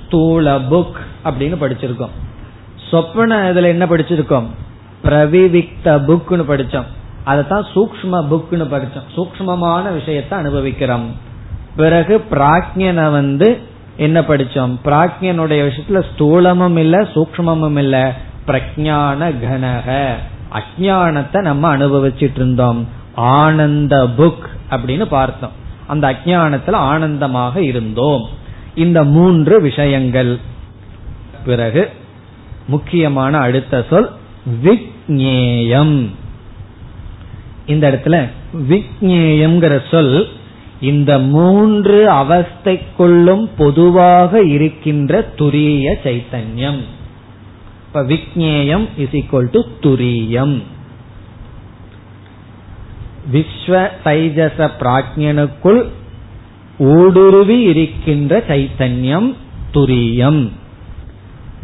ஸ்தூல 0.06 0.56
புக் 0.56 0.98
அப்படின்னு 1.24 1.56
படிச்சிருக்கோம். 1.60 2.10
சொப்பன 2.90 3.52
இதுல 3.52 3.62
என்ன 3.62 3.84
படிச்சிருக்கோம்? 3.84 4.46
பிரவிவிக்த 5.04 5.84
புக்னு 5.84 6.44
படிச்சோம். 6.48 6.84
அதைத்தான் 7.24 7.66
சூக்ம 7.74 8.12
புக்னு 8.12 8.66
படிச்சோம். 8.66 9.16
சூக்மமான 9.16 9.92
விஷயத்தை 9.92 10.38
அனுபவிக்கிறோம். 10.38 11.16
பிறகு 11.76 12.24
பிராக்ஞனை 12.30 13.10
வந்து 13.10 13.58
என்ன 13.98 14.20
படிச்சோம்? 14.20 14.76
பிராக்ஞனுடைய 14.84 15.70
விஷயத்துல 15.70 16.02
ஸ்தூலமும் 16.16 16.78
இல்ல 16.78 17.02
சூக்மமும் 17.02 17.78
இல்ல. 17.78 18.14
பிரஜான 18.46 19.34
கனக. 19.40 20.14
அஜானத்தை 20.52 21.40
நம்ம 21.40 21.76
அனுபவிச்சிட்டு 21.76 22.34
இருந்தோம் 22.34 22.88
ஆனந்த 23.14 24.08
புக் 24.18 24.46
அப்படின்னு 24.70 25.04
பார்த்தோம். 25.04 25.50
அந்த 25.86 26.12
அஜானத்துல 26.12 26.72
ஆனந்தமாக 26.72 27.62
இருந்தோம். 27.62 28.28
இந்த 28.74 29.04
மூன்று 29.04 29.60
விஷயங்கள். 29.60 30.38
பிறகு 31.44 31.90
முக்கியமான 32.66 33.38
அடுத்த 33.38 33.84
சொல் 33.90 34.10
விக்ஞேயம் 34.64 36.10
இந்த 37.66 37.90
இடத்துல 37.90 38.28
விக்ஞேயம்ங்கிற 38.68 39.80
சொல் 39.90 40.28
இந்த 40.80 41.18
மூன்று 41.18 42.08
அவஸ்தைக்குள்ளும் 42.10 43.48
பொதுவாக 43.58 44.42
இருக்கின்ற 44.42 45.30
துரிய 45.38 45.94
சைத்தன்யம். 46.04 46.80
இப்ப 47.86 48.02
விக்னேயம் 48.02 48.88
இஸ் 48.96 49.12
ஈக்வல் 49.12 49.48
டு 49.50 49.60
துரியம். 49.82 50.62
விஸ்வ 53.32 53.88
தைஜச 54.04 54.70
பிராஜ்யனுக்குள் 54.80 55.84
ஊடுருவி 56.78 57.60
இருக்கின்ற 57.60 58.44
சைத்தன்யம் 58.48 59.34
துரியம். 59.74 60.50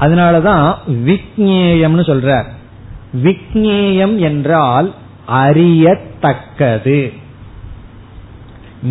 அதனாலதான் 0.01 0.75
விக்னேயம்னு 0.89 2.03
சொல்றார். 2.03 2.47
விக்னேயம் 3.23 4.17
என்றால் 4.17 4.95
அறியத்தக்கது. 5.27 7.13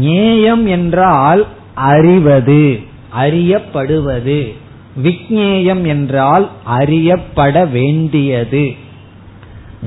ஞேயம் 0.02 0.68
என்றால் 0.68 1.48
அறிவது 1.74 2.80
அறியப்படுவது. 3.20 4.56
விக்னேயம் 5.04 5.88
என்றால் 5.88 6.50
அறியப்பட 6.64 7.66
வேண்டியது. 7.66 8.76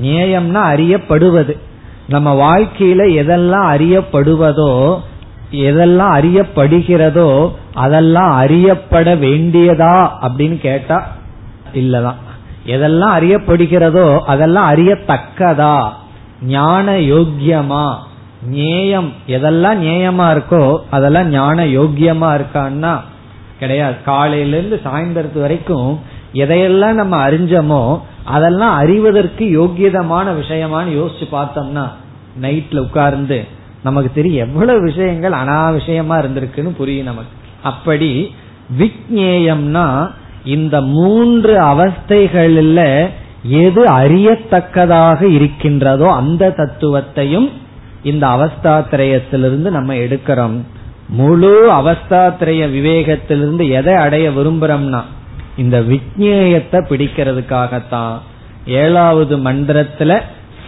ஞேயம்னா 0.02 0.62
அறியப்படுவது. 0.74 1.58
நம்ம 2.08 2.34
வாழ்க்கையில 2.34 3.02
எதெல்லாம் 3.22 3.68
அறியப்படுவதோ 3.74 4.98
எதெல்லாம் 5.50 6.14
அறியப்படுகிறதோ 6.18 7.52
அதெல்லாம் 7.74 8.36
அறியப்பட 8.36 9.14
வேண்டியதா 9.14 10.08
அப்படின்னு 10.22 10.58
கேட்டா 10.58 11.16
இல்லதான். 11.74 12.14
எதெல்லாம் 12.66 13.14
அறியப்படுகிறதோ 13.18 14.18
அதெல்லாம் 14.18 14.74
அறியத்தக்கதா? 14.74 15.88
ஞான 16.42 16.92
யோக்கியமா? 16.92 17.96
நேயம் 18.50 19.12
எதெல்லாம் 19.26 19.78
நேயமா 19.80 20.26
இருக்கோ 20.34 20.76
அதெல்லாம் 20.90 21.28
ஞான 21.28 21.64
யோக்கியமா 21.64 22.30
இருக்கான்னா 22.38 23.00
கிடையாது. 23.58 23.94
காலையிலிருந்து 24.04 24.80
சாயந்தரத்து 24.84 25.40
வரைக்கும் 25.40 26.00
எதையெல்லாம் 26.32 26.92
நம்ம 26.92 27.30
அறிஞ்சோமோ 27.30 28.00
அதெல்லாம் 28.24 28.74
அறிவதற்கு 28.76 29.44
யோக்கியதமான 29.44 30.32
விஷயமானு 30.32 30.90
யோசிச்சு 30.98 31.26
பார்த்தோம்னா 31.32 31.86
நைட்ல 32.42 32.78
உட்கார்ந்து 32.78 33.44
நமக்கு 33.82 34.10
தெரியும் 34.14 34.48
எவ்வளவு 34.48 34.80
விஷயங்கள் 34.80 35.32
அனாவிஷயமா 35.32 36.14
இருந்திருக்குன்னு 36.22 36.76
புரியும் 36.76 37.04
நமக்கு. 37.04 37.30
அப்படி 37.62 38.34
விக்னேயம்னா 38.78 40.10
இந்த 40.44 40.80
மூன்று 40.80 41.60
அவஸ்தைகளில் 41.60 43.10
எது 43.42 43.84
அறியத்தக்கதாக 43.84 45.22
இருக்கின்றதோ 45.22 46.12
அந்த 46.12 46.54
தத்துவத்தையும் 46.56 47.48
இந்த 48.10 48.24
அவஸ்தாத்திரயத்திலிருந்து 48.36 49.70
நம்ம 49.76 49.94
எடுக்கிறோம். 50.04 50.56
முழு 51.18 51.52
அவஸ்தாத்திரய 51.72 52.62
விவேகத்திலிருந்து 52.76 53.64
எதை 53.78 53.94
அடைய 54.04 54.26
விரும்புறோம்னா 54.36 55.02
இந்த 55.56 55.76
விஜயத்தை 55.90 56.78
பிடிக்கிறதுக்காகத்தான். 56.90 58.16
ஏழாவது 58.82 59.34
மந்திரத்துல 59.46 60.12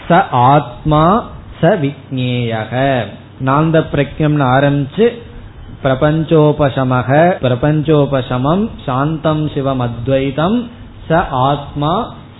ச 0.08 0.20
ஆத்மா 0.50 1.04
ச 1.60 1.72
விக்னேயக 1.82 2.72
நாந்த 3.46 3.76
பிரக்யம்னு 3.92 4.46
ஆரம்பிச்சு 4.56 5.06
பிரபஞ்சோபசமக 5.82 7.10
பிரபஞ்சோபசமம் 7.44 8.64
சாந்தம் 8.86 9.44
சிவம் 9.54 9.82
அத்வைதம் 9.86 10.58
ச 11.08 11.20
ஆத்மா 11.48 11.92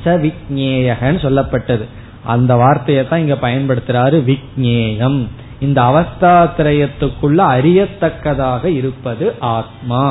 ச 0.05 0.14
விக்னேயகன்னு 0.24 1.20
சொல்லப்பட்டது. 1.26 1.84
அந்த 2.29 2.57
வார்த்தையை 2.57 3.07
தான் 3.07 3.20
இங்க 3.20 3.35
பயன்படுத்துறாரு 3.41 4.16
விக்னேயம் 4.26 5.20
இந்த 5.61 5.81
அவஸ்தாத்திரயத்துக்குள்ள 5.83 7.39
அறியத்தக்கதாக 7.55 8.64
இருப்பது 8.64 9.24
ஆத்மா. 9.51 10.03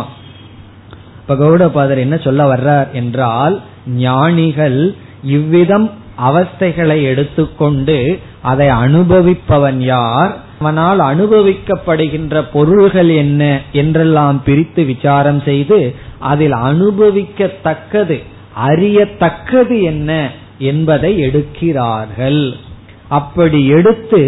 இப்ப 1.20 1.36
கௌடபாதர் 1.36 1.98
என்ன 1.98 2.18
சொல்ல 2.18 2.56
வர்றார் 2.56 2.92
என்றால் 2.92 3.56
ஞானிகள் 4.02 4.80
இவ்விதம் 5.32 5.88
அவஸ்தைகளை 6.22 6.98
எடுத்துக்கொண்டு 7.04 7.98
அதை 8.42 8.68
அனுபவிப்பவன் 8.78 9.80
யார்? 9.88 10.32
அவனால் 10.60 11.00
அனுபவிக்கப்படுகின்ற 11.00 12.42
பொருள்கள் 12.54 13.10
என்ன 13.16 13.44
என்றெல்லாம் 13.72 14.38
பிரித்து 14.44 14.86
விசாரம் 14.86 15.42
செய்து 15.42 15.80
அதில் 16.24 16.56
அனுபவிக்கத்தக்கது 16.64 18.18
அறியத்தக்கது 18.68 19.76
என்ன 19.84 20.12
என்பதை 20.59 21.13
எடுக்கிறார்கள் 21.21 22.43
அப்படி 23.09 23.61
எடுத்து 23.69 24.23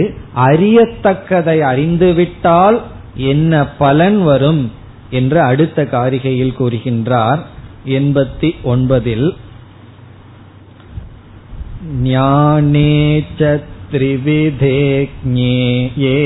அறியத்தக்கதை 0.45 1.59
அறிந்துவிட்டால் 1.65 2.79
என்ன 3.27 3.63
பலன் 3.79 4.21
வரும் 4.23 4.63
என்று 5.11 5.41
அடுத்த 5.43 5.83
காரிகையில் 5.93 6.59
கூறுகின்றார் 6.59 7.43
எண்பத்தி 7.91 8.51
ஒன்பதில் 8.65 9.29
ஞானே 12.05 12.93
त्रिविधे 13.91 14.79
ज्ञेये 15.25 16.17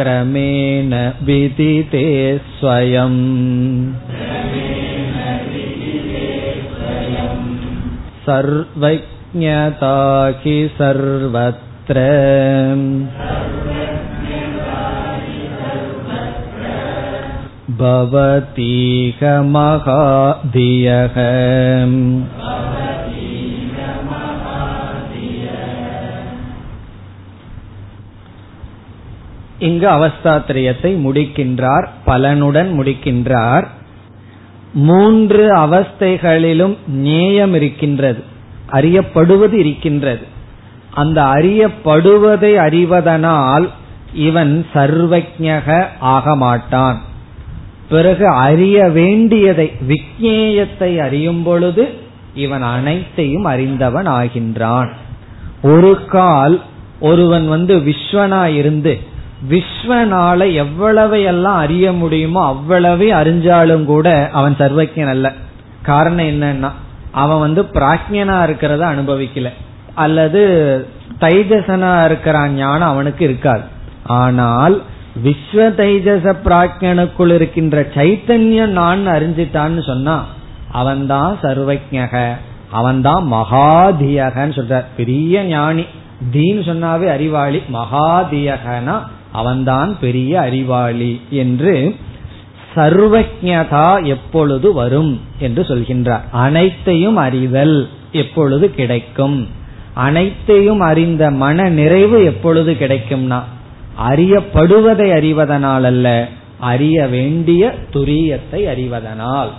क्रमेण 0.00 0.94
विदिते 1.26 2.06
स्वयम् 2.58 3.20
सर्वज्ञता 8.26 9.96
हि 10.42 10.56
सर्वत्र 10.78 12.06
भवतीह 17.80 19.20
महाधियः 19.54 21.16
இங்கு 29.61 29.87
அவஸ்தாத்திரியத்தை 29.89 30.91
முடிக்கின்றார் 31.05 31.85
பலனுடன் 32.05 32.69
முடிக்கின்றார். 32.79 33.65
மூன்று 34.73 35.43
அவஸ்தைகளிலும் 35.55 36.75
நேயம் 36.87 37.53
இருக்கின்றது 37.53 38.21
அறியப்படுவது 38.71 39.55
இருக்கின்றது. 39.63 40.25
அந்த 40.93 41.19
அறியப்படுவதை 41.35 42.51
அறிவதனால் 42.65 43.65
இவன் 44.27 44.53
சர்வஜக 44.73 45.67
ஆக 46.13 46.35
மாட்டான். 46.35 46.99
பிறகு 47.89 48.25
அறிய 48.45 48.77
வேண்டியதை 48.89 49.67
விக்னேயத்தை 49.89 50.91
அறியும் 50.97 51.43
பொழுது 51.43 51.85
இவன் 52.35 52.65
அனைத்தையும் 52.75 53.43
அறிந்தவன் 53.43 54.09
ஆகின்றான். 54.19 54.91
ஒரு 55.63 55.93
கால் 56.05 56.55
ஒருவன் 56.99 57.47
வந்து 57.47 57.75
விஸ்வனா 57.77 58.43
இருந்து 58.55 58.93
விஸ்வனால 59.49 60.39
எவ்வளவையெல்லாம் 60.63 61.59
அறிய 61.65 61.91
முடியுமோ 61.91 62.41
அவ்வளவே 62.51 63.07
அறிஞ்சாலும் 63.21 63.85
கூட 63.85 64.29
அவன் 64.33 64.55
சர்வக்கியன் 64.59 65.07
அல்ல. 65.07 65.33
காரணம் 65.81 66.25
என்னன்னா 66.25 66.71
அவன் 67.11 67.39
வந்து 67.39 67.61
பிராக்ஞனா 67.63 68.35
இருக்கிறத 68.47 68.83
அனுபவிக்கல. 68.93 69.49
அல்லது 69.93 70.41
தைஜசனா 71.19 72.05
இருக்கிறான் 72.05 72.53
ஞானம் 72.53 72.89
அவனுக்கு 72.89 73.23
இருக்காது. 73.23 73.61
ஆனால் 74.03 74.81
விஸ்வ 75.23 75.53
தைஜச 75.53 76.35
பிராஜ்யனுக்குள் 76.45 77.33
இருக்கின்ற 77.33 77.81
சைத்தன்யம் 77.93 78.77
நான் 78.81 79.07
அறிஞ்சிட்டான்னு 79.07 79.85
சொன்னா 79.85 80.25
அவன்தான் 80.71 81.37
சர்வஜக 81.41 82.29
அவன்தான் 82.71 83.31
மகாதியகன்னு 83.31 84.57
சொல்ற 84.59 84.85
பெரிய 84.97 85.43
ஞானி. 85.43 85.85
தீன்னு 86.31 86.63
சொன்னாவே 86.69 87.07
அறிவாளி. 87.07 87.63
மகாதியகனா 87.73 88.95
அவன்தான் 89.31 89.99
பெரிய 89.99 90.39
அறிவாளி 90.39 91.21
என்று 91.29 91.95
சர்வஜதா 92.75 94.03
எப்பொழுது 94.03 94.73
வரும் 94.73 95.21
என்று 95.39 95.61
சொல்கின்றார். 95.61 96.21
அனைத்தையும் 96.31 97.15
அறிதல் 97.15 97.89
எப்பொழுது 98.11 98.75
கிடைக்கும்? 98.75 99.47
அனைத்தையும் 99.93 100.79
அறிந்த 100.79 101.31
மன 101.31 101.69
நிறைவு 101.69 102.23
எப்பொழுது 102.23 102.73
கிடைக்கும்னா? 102.73 103.41
அறியப்படுவதை 104.07 105.11
அறிவதனால் 105.11 105.83
அல்ல 105.83 106.27
அறிய 106.59 107.07
வேண்டிய 107.07 107.75
துரியத்தை 107.93 108.63
அறிவதனால். 108.67 109.49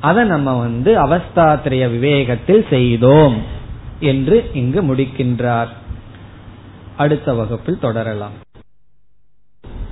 அதை 0.00 0.24
நம்ம 0.24 0.58
வந்து 0.58 1.06
அவஸ்தாத்திரைய 1.06 1.86
விவேகத்தில் 1.88 2.68
செய்தோம் 2.68 3.42
என்று 4.00 4.50
இங்கு 4.54 4.82
முடிக்கின்றார். 4.82 5.68
அடுத்த 6.96 7.34
வகுப்பில் 7.34 7.78
தொடரலாம். 7.78 8.48